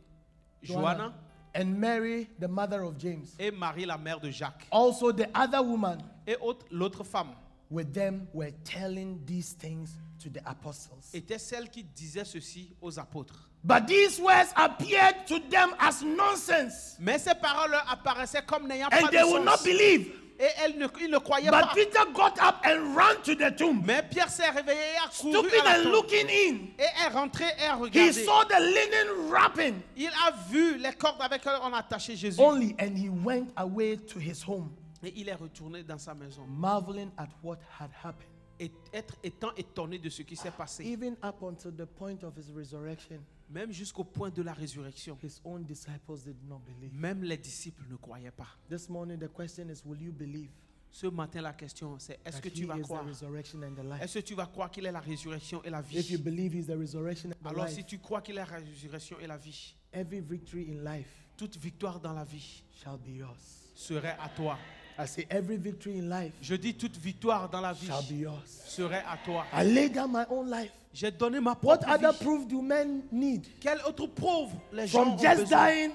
[0.61, 1.13] Joanna
[1.55, 3.28] and Mary, the mother of James.
[3.39, 4.67] et Marie, la mère de Jacques.
[4.71, 7.36] Also the other woman Et autre- l'autre femme
[7.69, 11.13] with them were telling these things to the apostles.
[11.38, 13.49] celles qui disaient ceci aux apôtres.
[13.63, 18.88] But these words appeared to them as nonsense, Mais ces paroles leur apparaissaient comme n'ayant
[18.91, 19.63] and pas de they would not sens.
[19.63, 20.19] believe.
[20.39, 21.71] Et elles ne, ils ne croyaient But pas.
[21.75, 25.31] Peter got up and ran to the tomb, Mais Pierre s'est réveillé et a couru
[25.38, 25.91] stooping à la and tombe.
[25.93, 26.57] looking in.
[26.79, 28.11] Et est rentré et a He regardé.
[28.25, 32.39] saw the linen wrapping Il a vu les cordes avec lesquelles on a attaché Jésus.
[32.41, 34.71] only, and he went away to his home,
[35.03, 36.45] Et il est retourné dans sa maison.
[36.47, 38.27] marveling at what had happened.
[38.59, 40.85] Et être étant étonné de ce qui s'est passé.
[40.85, 45.17] Even up until the point of his resurrection, Même jusqu'au point de la résurrection.
[45.23, 46.93] his own disciples did not believe.
[46.93, 48.47] Même les disciples ne croyaient pas.
[48.69, 50.49] This morning, the question is Will you believe
[50.91, 53.03] Ce matin, la question c'est est-ce que tu vas croire?
[53.09, 56.53] Est-ce que tu vas croire qu'il est la résurrection et la If you vie believe
[56.53, 59.25] he's the resurrection and the Alors life, si tu crois qu'il est la résurrection et
[59.25, 63.71] la vie, every victory in life toute victoire dans la vie shall be yours.
[63.75, 64.57] serait à toi.
[64.97, 68.19] I say, every victory in life Je dis toute victoire dans la vie shall be
[68.21, 68.43] yours.
[68.67, 69.45] serait à toi.
[69.53, 70.71] I lay down my own life.
[70.93, 72.23] J'ai donné ma What propre other vie.
[72.23, 73.47] proof do men need?
[73.59, 75.57] Quelle autre preuve les gens From ont just besoin?
[75.67, 75.91] dying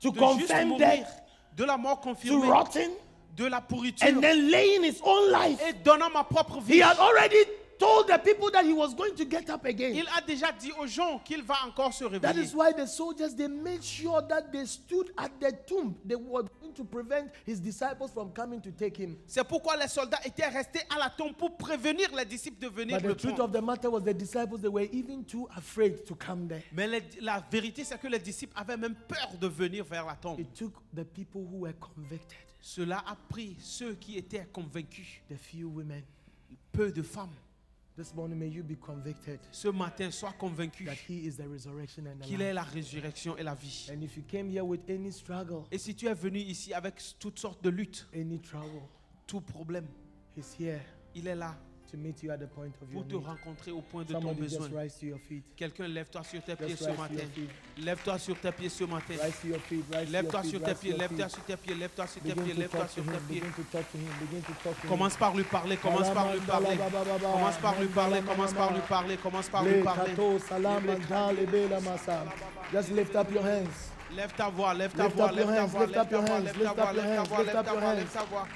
[0.00, 1.22] to de juste confirm mourir, death
[1.56, 2.90] de la mort to confirmée, rotting
[3.36, 5.60] de la pourriture and then laying his own life.
[5.66, 6.80] et donnant ma propre He vie.
[6.82, 7.36] had already
[7.78, 9.94] told the people that he was going to get up again.
[9.94, 12.42] Il a déjà dit aux gens qu'il va encore se That réveiller.
[12.44, 15.94] is why the soldiers they made sure that they stood at the tomb.
[16.04, 19.16] They were going to prevent his disciples from coming to take him.
[19.26, 22.98] C'est pourquoi les soldats étaient restés à la tombe pour prévenir les disciples de venir
[22.98, 23.44] But le the truth prendre.
[23.56, 26.62] of the matter was the disciples they were even too afraid to come there.
[26.72, 30.14] Mais les- la vérité, c'est que les disciples avaient même peur de venir vers la
[30.16, 30.40] tombe.
[30.40, 35.36] It took the people who were convicted, Cela a pris ceux qui étaient convaincus, the
[35.36, 36.02] few women.
[36.72, 37.28] peu de femmes.
[37.96, 42.06] This morning may you be convicted Ce matin, sois convaincu that he is the resurrection
[42.08, 42.48] and the qu'il life.
[42.48, 43.88] est la résurrection et la vie.
[43.92, 47.00] And if you came here with any struggle, Et si tu es venu ici avec
[47.20, 48.82] toutes sortes de luttes, any trouble,
[49.28, 49.86] tout problème,
[50.36, 50.80] he's here
[51.14, 51.56] il est là
[51.94, 53.24] to meet you at the point of your pour te need.
[53.26, 54.60] rencontrer au point de ton Somebody besoin.
[54.68, 55.44] just rise to your feet.
[55.56, 57.26] Quelqu'un, lève-toi sur tes pieds ce rise to matin.
[57.34, 57.50] feet.
[57.78, 59.14] Lève-toi sur tes pieds ce matin.
[59.22, 59.84] Rise to your feet.
[59.84, 60.50] Rise to your Lève-toi feet.
[60.50, 61.34] sur tes rise to pieds, your lève-toi feet.
[61.34, 63.20] sur tes pieds, lève-toi sur tes Begin pieds, to lève-toi talk to sur tes him.
[63.28, 63.40] pieds.
[63.40, 64.08] Begin to talk to him.
[64.20, 64.88] Begin to talk to him.
[64.90, 66.76] Commence par lui parler, commence par lui parler.
[66.76, 70.14] Commence par lui parler, commence par lui parler, commence par lui Le parler.
[72.72, 73.90] Just lift up your hands.
[74.14, 76.08] Lève ta voix, lève ta Lift voix, up lève ta hands, voix, lift lève up
[76.10, 77.46] ta your voix, hands, lève ta lift voix, up your lève ta hands, voix, lift
[77.48, 78.48] lève up ta your voix, lève ta voix.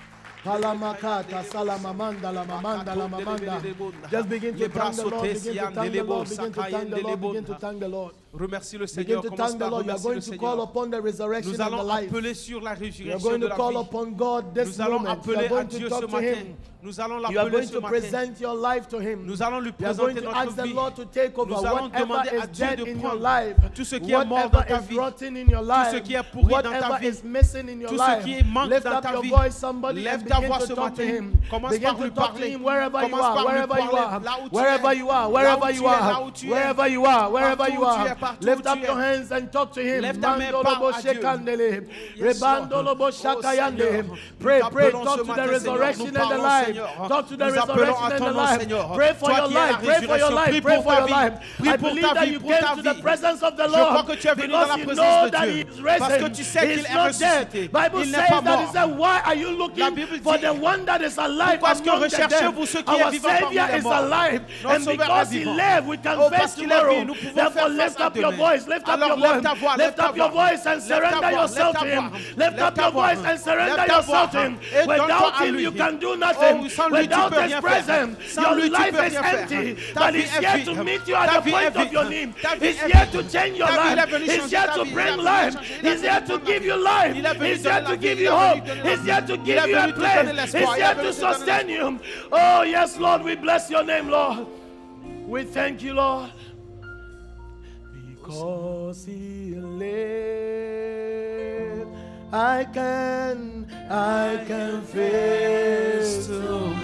[0.45, 3.63] Halamakata salamamanda la mamanda la mamanda.
[4.11, 5.23] Just begin to thank the Lord.
[5.23, 6.29] Begin to thank the Lord.
[6.29, 7.21] Begin to thank the Lord.
[7.21, 8.15] Begin to thank the Lord.
[8.31, 9.87] Remercie le Begin Seigneur, to commence thank the par Lord.
[9.87, 10.65] You are remercier going to call Seigneur.
[10.65, 12.11] upon the resurrection Nous and the allons life.
[12.13, 13.79] appeler sur la You are résurrection going de to la call vie.
[13.81, 15.09] upon God this Nous allons moment.
[15.25, 16.27] You appeler are à going to Dieu ce talk to matin.
[16.35, 16.57] Him.
[16.81, 17.89] Nous allons You are l'appeler going ce to matin.
[17.89, 19.27] present your life to Him.
[19.27, 20.75] Nous allons lui You are going présenter to ask notre the vie.
[20.75, 23.01] Lord to take over Nous allons whatever demander à is Dieu dead de in your
[23.01, 25.63] prendre life, tout ce qui est mort dans whatever ta is vie, rotten in your
[25.63, 28.03] life, ce qui est pourri dans ta whatever vie, is missing in your tout ce
[28.15, 28.25] life.
[28.25, 29.29] qui manque Lift dans up ta your vie.
[29.31, 31.15] voice, somebody, Lève and ta begin voix to ce talk to matin.
[31.17, 31.33] Him.
[31.51, 32.51] Commence Begin par to lui talk to parler.
[32.53, 33.99] Him wherever you Commence are, par lui wherever you parler.
[33.99, 34.97] are, Là où tu wherever es.
[34.99, 36.51] you are, Là wherever où you tu es, are, là où tu es.
[36.53, 38.17] wherever you are, wherever Partout you où tu es, are.
[38.21, 39.05] Partout Lift où up tu your es.
[39.05, 40.03] hands and talk to Him.
[40.03, 41.13] Lève ta main, Mandolo parle bo à Dieu.
[41.13, 41.71] shekandele.
[42.17, 42.71] Yes, Lord.
[42.71, 43.79] Rebandolo bo Oh, shakayande.
[43.79, 44.05] Seigneur.
[44.41, 45.53] Pray, Nous pray, t'appelons talk ce to the matin, Seigneur.
[45.55, 46.67] resurrection Nous and the parlons, life.
[46.67, 46.89] Seigneur.
[47.09, 48.59] Talk to the Nous appelons resurrection à and ton the nom, life.
[48.61, 48.93] Seigneur.
[48.95, 50.75] Pray for Toi your qui es la life, pray for your résurrection, life, prie pray
[50.77, 51.15] pour for ta your vie.
[51.15, 51.33] life.
[51.59, 53.03] Prie I pour believe ta that vie, you pour came ta to the vie.
[53.03, 55.07] presence of the Je crois Lord que tu es venu dans because la you présence
[55.09, 55.53] know de that Dieu.
[55.55, 55.99] he is risen.
[55.99, 57.49] Parce que tu sais qu'il He's est not dead.
[57.49, 57.61] ressuscité.
[57.69, 58.73] Bible Il n'est says pas that he mort.
[58.73, 61.73] said, why are you La looking Bible for dit, the one that is alive Pourquoi
[61.73, 62.69] est-ce que among the recherchez-vous dead?
[62.69, 63.95] ceux qui est Our vivant parmi Savior les is morts?
[63.95, 64.43] alive.
[64.63, 65.55] Notre And Sauveur because est he vivant.
[65.57, 66.91] lives, we can Oh, face parce qu'il est tomorrow.
[66.91, 68.37] vivant, nous pouvons Therefore, faire face lift à up your demain.
[68.49, 70.49] voice, lift up Alors, your lève voice, ta voix, lève lift ta up your voix.
[70.49, 72.09] voice and Lève ta surrender voix, yourself lève to ta him.
[72.09, 72.19] voix.
[72.19, 73.15] Lift Lève up ta your voix.
[73.15, 74.47] voice and surrender Lève ta yourself to voix.
[74.47, 74.59] him.
[74.59, 75.63] Et donne-toi Without à him, lui.
[75.63, 76.69] you can do Oh, nothing.
[76.71, 77.61] sans lui, tu Without peux his rien faire.
[77.61, 79.41] presence, Sans your lui, tu life peux is rien faire.
[79.41, 79.77] empty.
[79.95, 80.65] Ta But vie he's est here vide.
[80.77, 81.93] to meet you at Ta the vie point est of vide.
[81.93, 82.33] your need.
[82.43, 83.13] Ta vie He's est here vide.
[83.13, 84.11] to change your Ta vie, il est life.
[84.11, 84.93] venu He's changer here ta to vie.
[84.95, 85.55] bring Il est venu life.
[85.55, 86.85] changer- il est He's venu here to prendre give la you vie.
[86.89, 87.15] life.
[87.19, 88.01] Il est venu He's donner here la to vie.
[88.09, 88.67] give Il you est venu hope.
[88.69, 89.11] donner la He's vie.
[89.11, 90.35] here to Il give est you a venu te donner place.
[90.35, 90.63] l'espoir.
[90.63, 91.99] He's Il est here venu to te donner sustain you.
[92.33, 94.47] Oh, yes, Lord, we bless your name, Lord.
[95.27, 96.31] We thank you, Lord.
[98.29, 99.89] Because he lives,
[102.31, 106.79] I can, I can face tomorrow.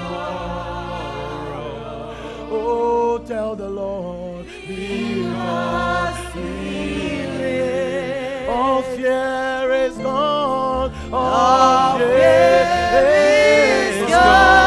[2.51, 14.64] Oh, tell the Lord, because he lives, all fear is gone, all fear is gone,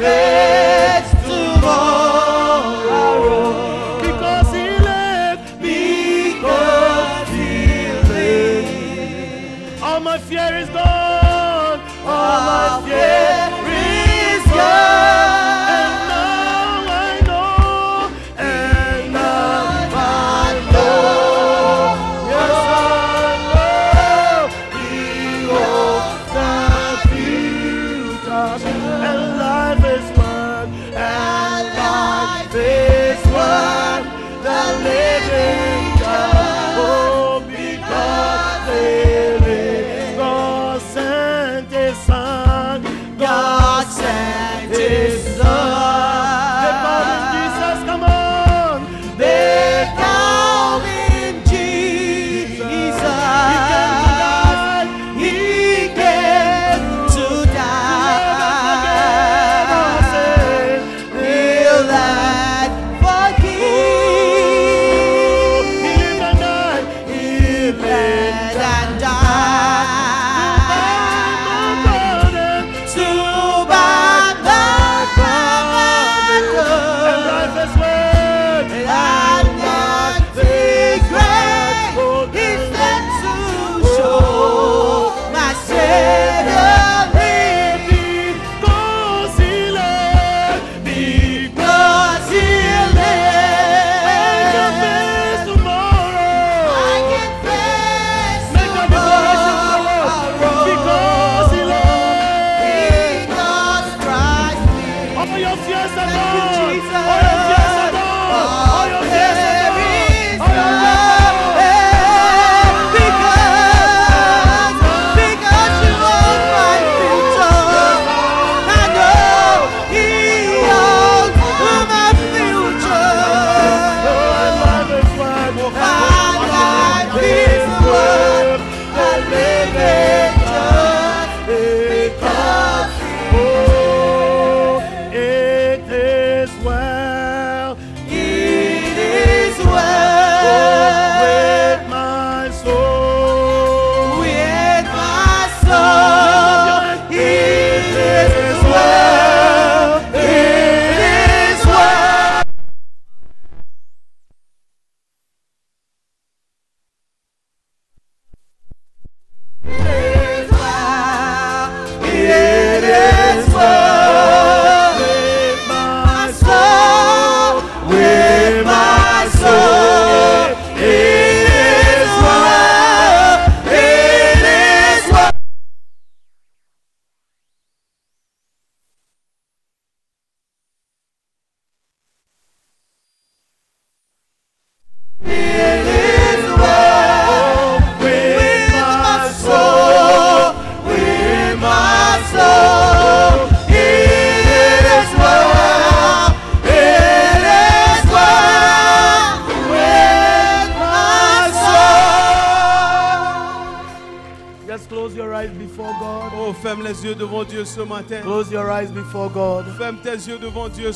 [0.00, 1.09] can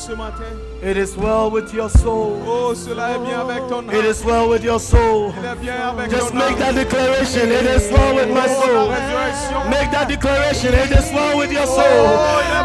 [0.05, 0.45] ce matin.
[0.83, 2.37] It is well with your soul.
[2.45, 4.05] Oh, cela est bien avec ton âme.
[4.05, 5.33] is well with your soul.
[5.37, 7.49] Il est bien avec Just ton make that declaration.
[7.49, 9.69] It is well with my Oh, soul.
[9.69, 10.73] Make that declaration.
[10.73, 12.05] It is well with your oh, soul.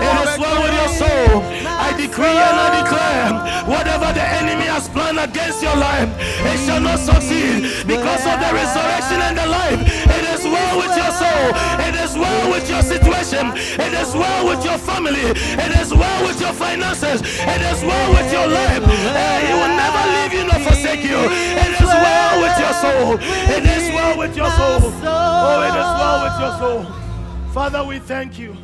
[0.04, 1.42] It is well with your soul.
[1.80, 3.30] I decree and I declare
[3.72, 6.08] whatever the enemy has planned against your life,
[6.44, 9.80] it shall not succeed because of the resurrection and the life.
[9.88, 11.46] It is well with your soul.
[11.88, 13.52] It is well with your situation.
[13.80, 15.20] It is well with your family.
[15.64, 17.22] It is well with your finances.
[17.22, 18.82] It is well with your life.
[18.82, 21.20] Eh, he will never leave you nor forsake you.
[21.64, 23.18] It is well with your soul.
[23.56, 24.92] It is well with your soul.
[25.04, 27.52] Oh, it is well with your soul.
[27.52, 28.56] Father, we thank you.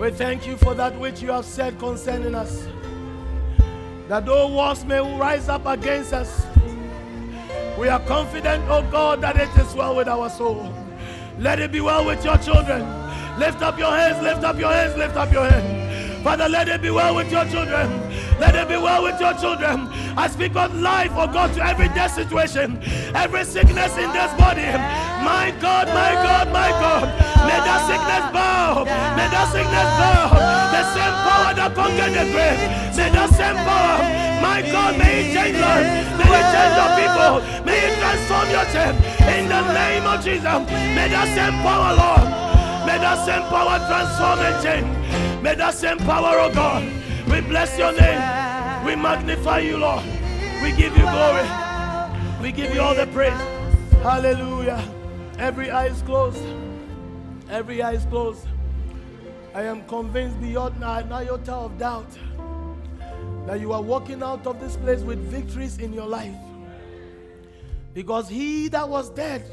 [0.00, 2.66] We thank you for that which you have said concerning us.
[4.08, 6.46] That though wars may rise up against us,
[7.78, 10.74] we are confident, oh God, that it is well with our soul.
[11.38, 12.99] Let it be well with your children.
[13.40, 16.22] Lift up your hands, lift up your hands, lift up your hands.
[16.22, 17.88] Father, let it be well with your children.
[18.38, 19.88] Let it be well with your children.
[20.12, 22.76] I speak of life, oh God, to every death situation,
[23.16, 24.68] every sickness in this body.
[25.24, 27.08] My God, my God, my God.
[27.48, 28.84] May that sickness bow.
[29.16, 30.36] May that sickness bow.
[30.76, 32.60] The same power that conquered the grave.
[32.92, 34.04] May that same power,
[34.44, 35.88] my God, may it change lives.
[36.20, 37.40] May it change your people.
[37.64, 39.00] May it transform your church.
[39.32, 40.60] In the name of Jesus.
[40.92, 42.50] May that same power, Lord.
[42.90, 45.42] May that same power transform and change.
[45.44, 46.82] May that same power, oh God.
[47.30, 48.84] We bless your name.
[48.84, 50.04] We magnify you, Lord.
[50.60, 51.48] We give you glory.
[52.42, 53.40] We give you all the praise.
[54.02, 54.82] Hallelujah.
[55.38, 56.42] Every eye is closed.
[57.48, 58.48] Every eye is closed.
[59.54, 62.10] I am convinced beyond an iota of doubt
[63.46, 66.34] that you are walking out of this place with victories in your life.
[67.94, 69.44] Because he that was dead,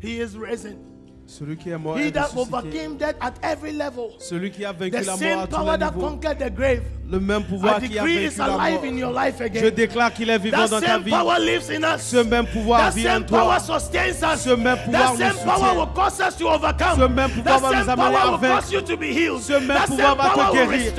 [0.00, 0.91] he is risen.
[1.38, 4.10] Celui qui est mort He est that overcame death at every level.
[4.18, 6.00] Celui qui a vaincu The la mort same à tous power les that niveaux.
[6.08, 6.82] conquered the grave.
[7.10, 8.84] Le même pouvoir qui a vaincu is la alive mort.
[8.84, 9.70] in your life Je again.
[9.70, 11.10] déclare qu'il est vivant That dans ta vie.
[11.10, 12.02] power lives in us.
[12.02, 13.58] Ce même pouvoir That vit en toi.
[13.60, 14.40] sustains us.
[14.42, 15.74] Ce même pouvoir That same nous power soutient.
[15.80, 16.96] will cause us to overcome.
[17.00, 18.60] Ce même pouvoir That va nous amener power à vaincre.
[18.60, 19.40] cause you to be healed.
[19.40, 20.92] Ce même That pouvoir va te guérir.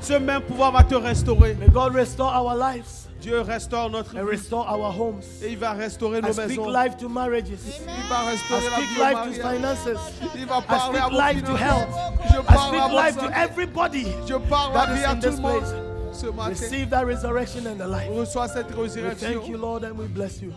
[0.00, 1.54] Ce même pouvoir va te restaurer.
[1.60, 4.20] May God restore our lives Dieu restaure notre vie.
[4.20, 5.20] restore our homes.
[5.42, 7.58] Et il va restaurer I nos speak life to marriages.
[7.80, 10.12] Il va restaurer la speak vie life to finances.
[10.36, 11.88] Il va I parler à vos life to health.
[12.30, 14.06] Je I parle à life to everybody.
[14.28, 15.58] Je parle that vie à in tout this le monde.
[15.58, 15.74] place.
[16.12, 18.08] Ce matin, Receive that resurrection and the life.
[18.14, 19.56] reçois cette We thank you.
[19.56, 20.52] Lord, and we bless you.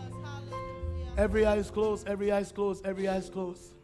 [1.18, 3.74] Every eye is closed, every eye is closed, every eye is closed.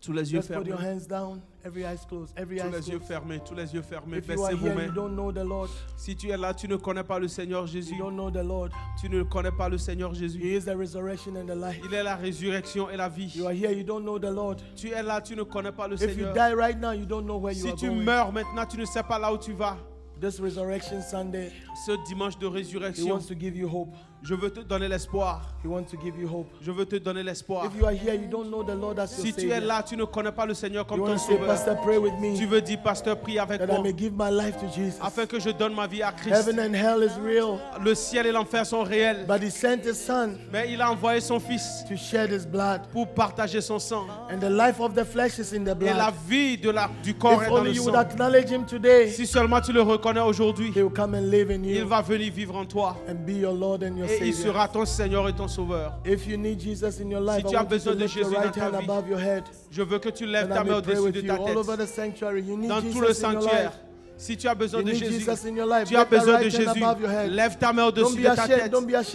[0.00, 0.68] Tous les yeux fermés.
[0.70, 3.40] your hands down, every eye is closed, every eye Tous les yeux fermés.
[3.44, 4.16] Tous les yeux fermés.
[4.18, 4.94] If you are Baissez vos mains.
[4.94, 7.66] don't know the Lord, Si tu es là, tu ne connais pas le Seigneur you
[7.66, 7.98] Jésus.
[7.98, 8.70] don't know the Lord.
[8.98, 10.40] Tu ne connais pas le Seigneur He Jésus.
[10.42, 13.30] Il est la résurrection et la vie.
[13.36, 14.56] You are here, you don't know the Lord.
[14.74, 16.32] Tu es là, tu ne connais pas le If you Seigneur.
[16.34, 18.86] die right now, you don't know where you Si are tu meurs maintenant, tu ne
[18.86, 19.76] sais pas là où tu vas.
[20.20, 21.50] This resurrection Sunday,
[21.86, 23.94] Ce dimanche de He résurrection, wants to give you hope.
[24.22, 25.42] Je veux te donner l'espoir.
[25.64, 26.48] He wants to give you hope.
[26.60, 27.64] Je veux te donner l'espoir.
[27.66, 29.82] If you are here, you don't know the Lord as your Si tu es là,
[29.82, 31.46] tu ne connais pas le Seigneur comme ton sauveur.
[31.46, 33.82] Pastor, pray with Tu veux dire, pasteur, prie avec that I moi.
[33.82, 34.98] may give my life to Jesus.
[35.02, 36.34] Afin que je donne ma vie à Christ.
[36.34, 39.26] Heaven and hell is real, Le ciel et l'enfer sont réels.
[39.26, 42.82] but He sent His Son Mais il a envoyé son Fils to shed His blood,
[42.92, 44.06] pour partager son sang.
[44.30, 46.14] and the life of the flesh is in the Et la blood.
[46.28, 48.00] vie de la, du corps est dans only le you would sang.
[48.00, 51.62] acknowledge Him today, Si seulement tu le reconnais aujourd'hui, He will come and live in
[51.64, 52.96] il you va venir vivre en toi.
[53.08, 55.94] and be your Lord and your Et il sera ton Seigneur et ton Sauveur.
[56.04, 58.86] If you need Jesus in your life, tu as besoin de Jésus dans ta vie,
[59.70, 61.54] Je veux que tu lèves ta main au-dessus de ta tête.
[62.68, 63.72] Dans tout le Jesus in your sanctuaire.
[64.20, 65.24] Si tu as besoin de Jésus,
[65.86, 66.82] tu as besoin de Jésus.
[67.30, 68.70] Lève ta main au-dessus de ta tête.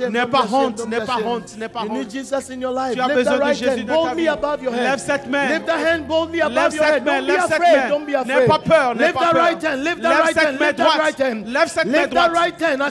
[0.10, 2.08] N'aie pas honte, n'aie pas honte, n'aie pas honte.
[2.08, 4.26] Tu as besoin de Jésus dans ta vie.
[4.26, 5.48] Lève cette main.
[5.48, 8.24] Lève cette main, lève cette main.
[8.26, 9.46] N'aie pas peur, n'aie pas peur.
[9.46, 11.20] Lève cette main droite.
[11.46, 12.32] Lève cette main droite.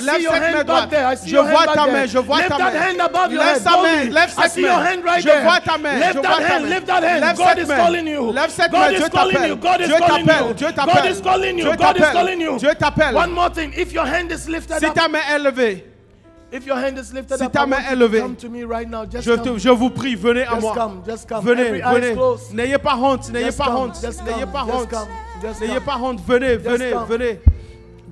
[0.01, 0.95] Lève cette main droite.
[1.27, 2.71] Je vois ta main, je vois ta main.
[3.29, 4.85] Lève sa main, lève cette main.
[5.19, 6.61] Je vois ta main, je vois ta main.
[6.71, 7.77] Lève God cette is main.
[7.77, 8.33] calling you.
[8.33, 9.49] Lève cette God main, is Dieu calling t'appelle.
[9.49, 9.57] you.
[9.57, 10.55] God is Dieu calling t'appelle.
[10.55, 12.04] Dieu t'appelle.
[12.13, 12.57] T'appelle.
[12.59, 13.15] Dieu t'appelle.
[13.15, 13.73] One more thing.
[13.77, 15.85] If your hand is lifted Si up, ta main est levée,
[16.53, 18.89] if your hand is lifted Si up, ta main est levée, come to me right
[18.89, 19.05] now.
[19.05, 19.57] Just je, come.
[19.57, 20.75] te- je vous prie, venez à Just moi.
[20.75, 21.03] come.
[21.07, 21.45] Just come.
[21.45, 22.17] Venez, Every venez.
[22.53, 24.03] N'ayez pas honte, n'ayez Just pas come, honte.
[24.03, 25.61] N'ayez pas honte.
[25.61, 25.99] N'ayez pas.
[26.27, 27.41] Venez, venez, venez.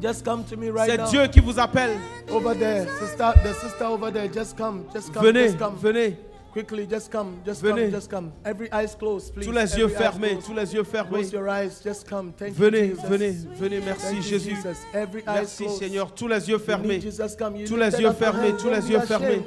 [0.02, 1.10] Just come to me right C'est.
[1.10, 1.92] Dieu qui vous appelle.
[2.30, 4.28] Over there, sister, the sister over there.
[4.28, 4.84] Just come.
[4.92, 5.22] Just come.
[5.24, 5.76] Venez, just come.
[5.76, 6.16] venez.
[6.52, 7.40] Quickly, just come.
[7.46, 7.84] Just Venez.
[7.84, 7.90] come.
[7.92, 8.32] Just come.
[8.44, 9.46] Every eyes closed, please.
[9.46, 11.20] Tous les yeux fermés, tous les yeux fermés.
[11.22, 11.80] Close your eyes.
[11.82, 12.32] Just come.
[12.34, 13.08] Thank Venez, you, Jesus.
[13.08, 13.80] venez, venez.
[13.80, 14.50] Merci Thank you, Jésus.
[14.56, 14.78] Jesus.
[14.92, 15.68] Every eyes Merci.
[15.78, 16.12] Seigneur.
[16.14, 17.00] Tous les yeux fermés.
[17.00, 17.56] Jesus come.
[17.56, 19.42] You Tous les yeux fermés, tous les yeux fermés.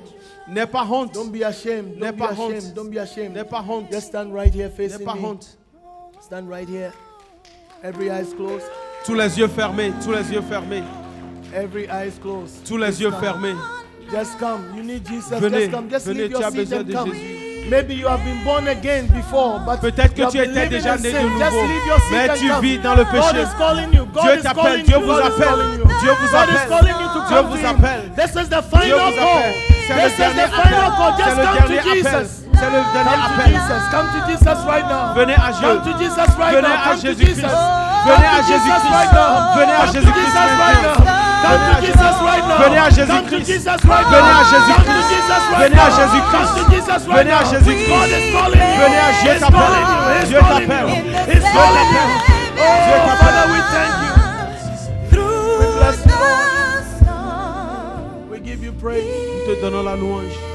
[0.47, 1.13] N'aie pas honte.
[1.13, 1.95] Don't be ashamed.
[1.99, 2.73] N'aie pas honte.
[2.73, 3.35] Don't be ashamed.
[3.35, 3.91] N'aie pas honte.
[3.91, 5.21] Just stand right here N'aie facing pas me.
[5.25, 5.57] honte.
[6.21, 6.91] Stand right here.
[7.83, 8.65] Every eyes closed.
[9.05, 10.81] Tous les yeux fermés, tous les yeux fermés,
[11.53, 12.63] Every eyes closed.
[12.65, 13.53] tous les yeux fermés.
[14.11, 14.61] Just come.
[14.75, 15.39] You need Jesus.
[15.39, 15.89] Venez, just come.
[15.89, 17.11] Just venez, leave tu your as seat besoin and de come.
[17.11, 17.41] Jésus.
[17.69, 20.69] Maybe you have been born again before, but Peut-être que you have tu been étais
[20.69, 21.23] living déjà in né de sin.
[21.23, 22.61] nouveau, Just leave your seat mais and tu come.
[22.61, 23.41] vis dans le God péché.
[23.41, 24.05] is calling you.
[24.13, 25.01] God Dieu is t'appelle, Dieu you.
[25.01, 25.47] vous God is appelle.
[25.49, 25.85] calling you.
[25.99, 26.69] Dieu vous God is appelle.
[26.69, 27.65] calling you to Dieu come vous Him.
[27.65, 28.03] appelle.
[28.15, 29.25] This is the Dieu final vous call.
[29.25, 29.53] appelle.
[29.65, 31.11] C'est This le is the dernier final appel.
[31.17, 32.05] C'est Just le come to dernier appel.
[32.05, 32.29] Jesus.
[32.55, 33.49] C'est le dernier Come to appel.
[33.49, 33.81] Jesus.
[33.89, 35.13] Come to Jesus right now.
[35.17, 35.65] Venez à Dieu.
[35.65, 36.77] Come to Jesus right Venez now.
[36.77, 37.41] à Come to Jésus-Christ.
[37.41, 37.57] Jesus.
[38.05, 39.09] Venez à Jésus-Christ.
[39.57, 41.24] Venez à Jésus-Christ maintenant.
[41.45, 43.67] Venez to à Jésus-Christ.
[43.67, 44.39] Venez à.
[44.49, 45.05] Jésus-Christ.
[45.57, 45.89] Venez à.
[45.89, 47.07] Jésus-Christ.
[47.07, 47.43] Venez à.
[47.43, 47.89] Jésus-Christ.
[48.81, 50.27] Venez à Dieu t'appelle.
[50.27, 50.87] Dieu t'appelle.
[51.25, 51.75] Dieu t'appelle.
[52.55, 53.45] Dieu t'appelle.
[58.31, 59.03] We give you praise.
[59.47, 60.54] Nous te donnons la louange.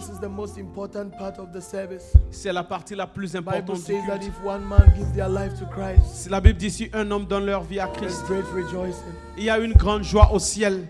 [0.00, 2.14] This is the most important part of the service.
[2.30, 4.28] C'est la partie la plus Bible importante du says that culte.
[4.28, 7.26] if one man gives their life to Christ, Si La Bible dit si un homme
[7.26, 9.12] donne leur vie à there's Christ, great rejoicing.
[9.36, 10.88] il y a une grande joie au ciel.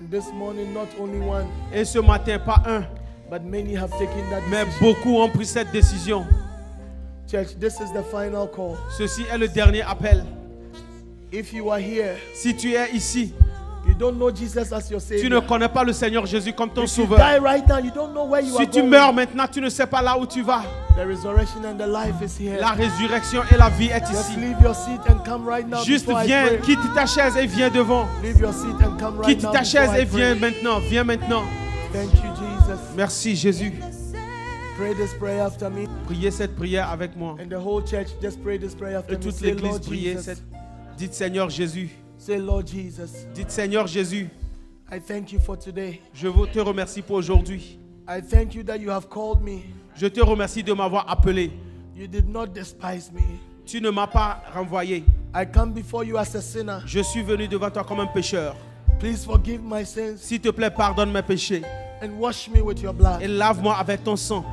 [0.00, 2.84] And this morning, not only one, Et ce matin, pas un,
[3.28, 4.86] but many have taken that mais decision.
[4.94, 6.24] beaucoup ont pris cette décision.
[7.26, 8.76] Church, this is the final call.
[8.96, 10.24] Ceci est le dernier appel.
[11.32, 13.34] If you are here Si tu es ici
[13.86, 15.46] You don't know Jesus as your Tu ne Savior.
[15.46, 17.18] connais pas le Seigneur Jésus comme ton If you sauveur.
[17.18, 18.88] die right now, you don't know where you Si are tu going.
[18.90, 20.62] meurs maintenant, tu ne sais pas là où tu vas.
[20.96, 22.58] The resurrection and the life is here.
[22.60, 24.40] La résurrection et la vie est Just ici.
[24.40, 26.58] leave your seat and come right now Juste I viens, pray.
[26.60, 28.06] quitte ta chaise et viens devant.
[28.22, 30.78] Leave your seat and come right Quitte now ta chaise et viens maintenant.
[30.88, 31.42] Viens maintenant.
[31.92, 32.80] Thank you, Jesus.
[32.96, 33.72] Merci Jésus.
[34.78, 35.86] Pray this prayer after me.
[36.06, 37.36] Priez cette prière avec moi.
[37.40, 40.42] And the whole church, just pray this prayer after Et toute l'église priez cette.
[40.96, 41.90] Dites Seigneur Jésus.
[42.24, 43.26] Say, Lord Jesus.
[43.34, 44.30] Dites Seigneur Jésus.
[44.90, 46.00] I thank you for today.
[46.14, 47.78] Je vous- te remercie pour aujourd'hui.
[48.08, 49.64] I thank you that you have called me.
[49.94, 51.50] Je te remercie de m'avoir appelé.
[51.94, 53.20] You did not despise me.
[53.66, 55.04] Tu ne m'as pas renvoyé.
[55.34, 56.78] I come before you as a sinner.
[56.86, 58.56] Je suis venu devant toi comme un pécheur.
[58.98, 61.62] Please forgive my sins S'il te plaît, pardonne mes péchés
[62.02, 63.20] and wash me with your blood.
[63.20, 64.46] et lave-moi avec ton sang.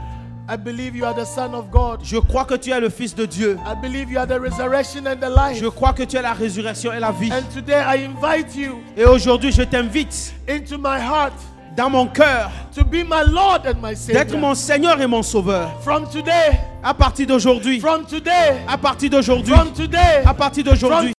[0.51, 2.01] I believe you are the Son of God.
[2.03, 3.57] Je crois que tu es le Fils de Dieu.
[3.65, 5.57] I believe you are the resurrection and the life.
[5.57, 7.31] Je crois que tu es la résurrection et la vie.
[7.31, 11.31] And today I invite you Et aujourd'hui, je t'invite into my heart
[11.77, 14.39] dans mon cœur to be my Lord and my d'être Savior.
[14.39, 15.71] mon Seigneur et mon Sauveur.
[15.83, 21.13] From today, À partir d'aujourd'hui, from today, à partir d'aujourd'hui, from today, à partir d'aujourd'hui,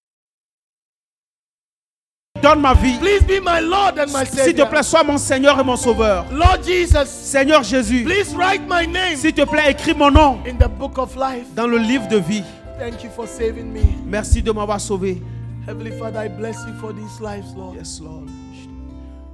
[2.51, 2.97] donne ma vie.
[2.99, 4.69] please be my Lord and my S'il te Savior.
[4.69, 6.25] plaît, sois mon Seigneur et mon Sauveur.
[6.31, 10.55] Lord Jesus, Seigneur Jésus, please write my name s'il te plaît, écris mon nom in
[10.57, 11.47] the book of life.
[11.55, 12.43] dans le livre de vie.
[12.79, 13.81] Thank you for saving me.
[14.05, 15.21] Merci de m'avoir sauvé.
[15.67, 17.75] Heavenly Father, I bless you for these lives, Lord.
[17.75, 18.27] Yes, Lord.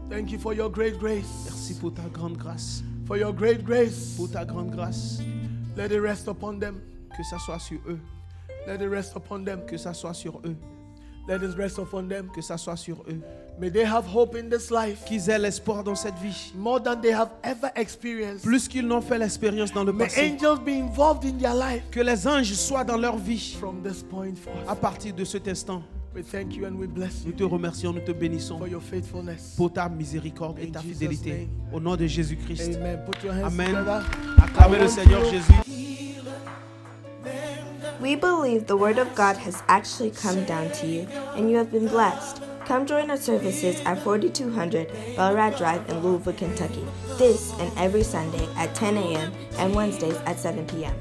[0.10, 1.46] Thank you for your great grace.
[1.46, 2.84] Merci pour ta grande grâce.
[3.08, 4.16] For your great grace.
[4.18, 5.22] Pour ta grande grâce.
[5.78, 6.82] Let it rest upon them.
[7.16, 8.00] Que ça soit sur eux.
[8.68, 9.62] Let it rest upon them.
[9.66, 10.56] Que ça soit sur eux.
[11.28, 12.30] Let it rest upon them.
[12.34, 13.20] Que ça soit sur eux.
[13.60, 16.54] May they have hope in this life Qu'ils aient l'espoir dans cette vie.
[16.56, 18.44] more than they have ever experienced.
[18.44, 20.22] Plus qu'ils n'ont fait l'expérience dans le May passé.
[20.32, 23.56] angels be involved in their life Que les anges soient dans leur vie.
[23.60, 24.34] from this point
[24.68, 24.80] À forth.
[24.80, 25.82] partir de cet instant,
[26.16, 28.82] We thank you and we bless nous you te remercions, nous te bénissons for your
[28.82, 29.54] faithfulness.
[29.58, 31.32] pour ta miséricorde et In ta Jesus' fidélité.
[31.32, 31.48] name.
[31.74, 32.76] Au nom de Jésus-Christ.
[32.78, 33.00] Amen.
[33.06, 33.68] Put your hands Amen.
[33.74, 34.02] together.
[34.38, 35.54] Acclamez le Seigneur Jésus.
[38.00, 41.02] We believe the Word of God has actually come down to you
[41.36, 42.44] and you have been blessed.
[42.66, 46.86] Come join our services at 4200 Belrad Drive in Louisville, Kentucky.
[47.18, 49.34] This and every Sunday at 10 a.m.
[49.58, 50.96] and Wednesdays at 7 p.m.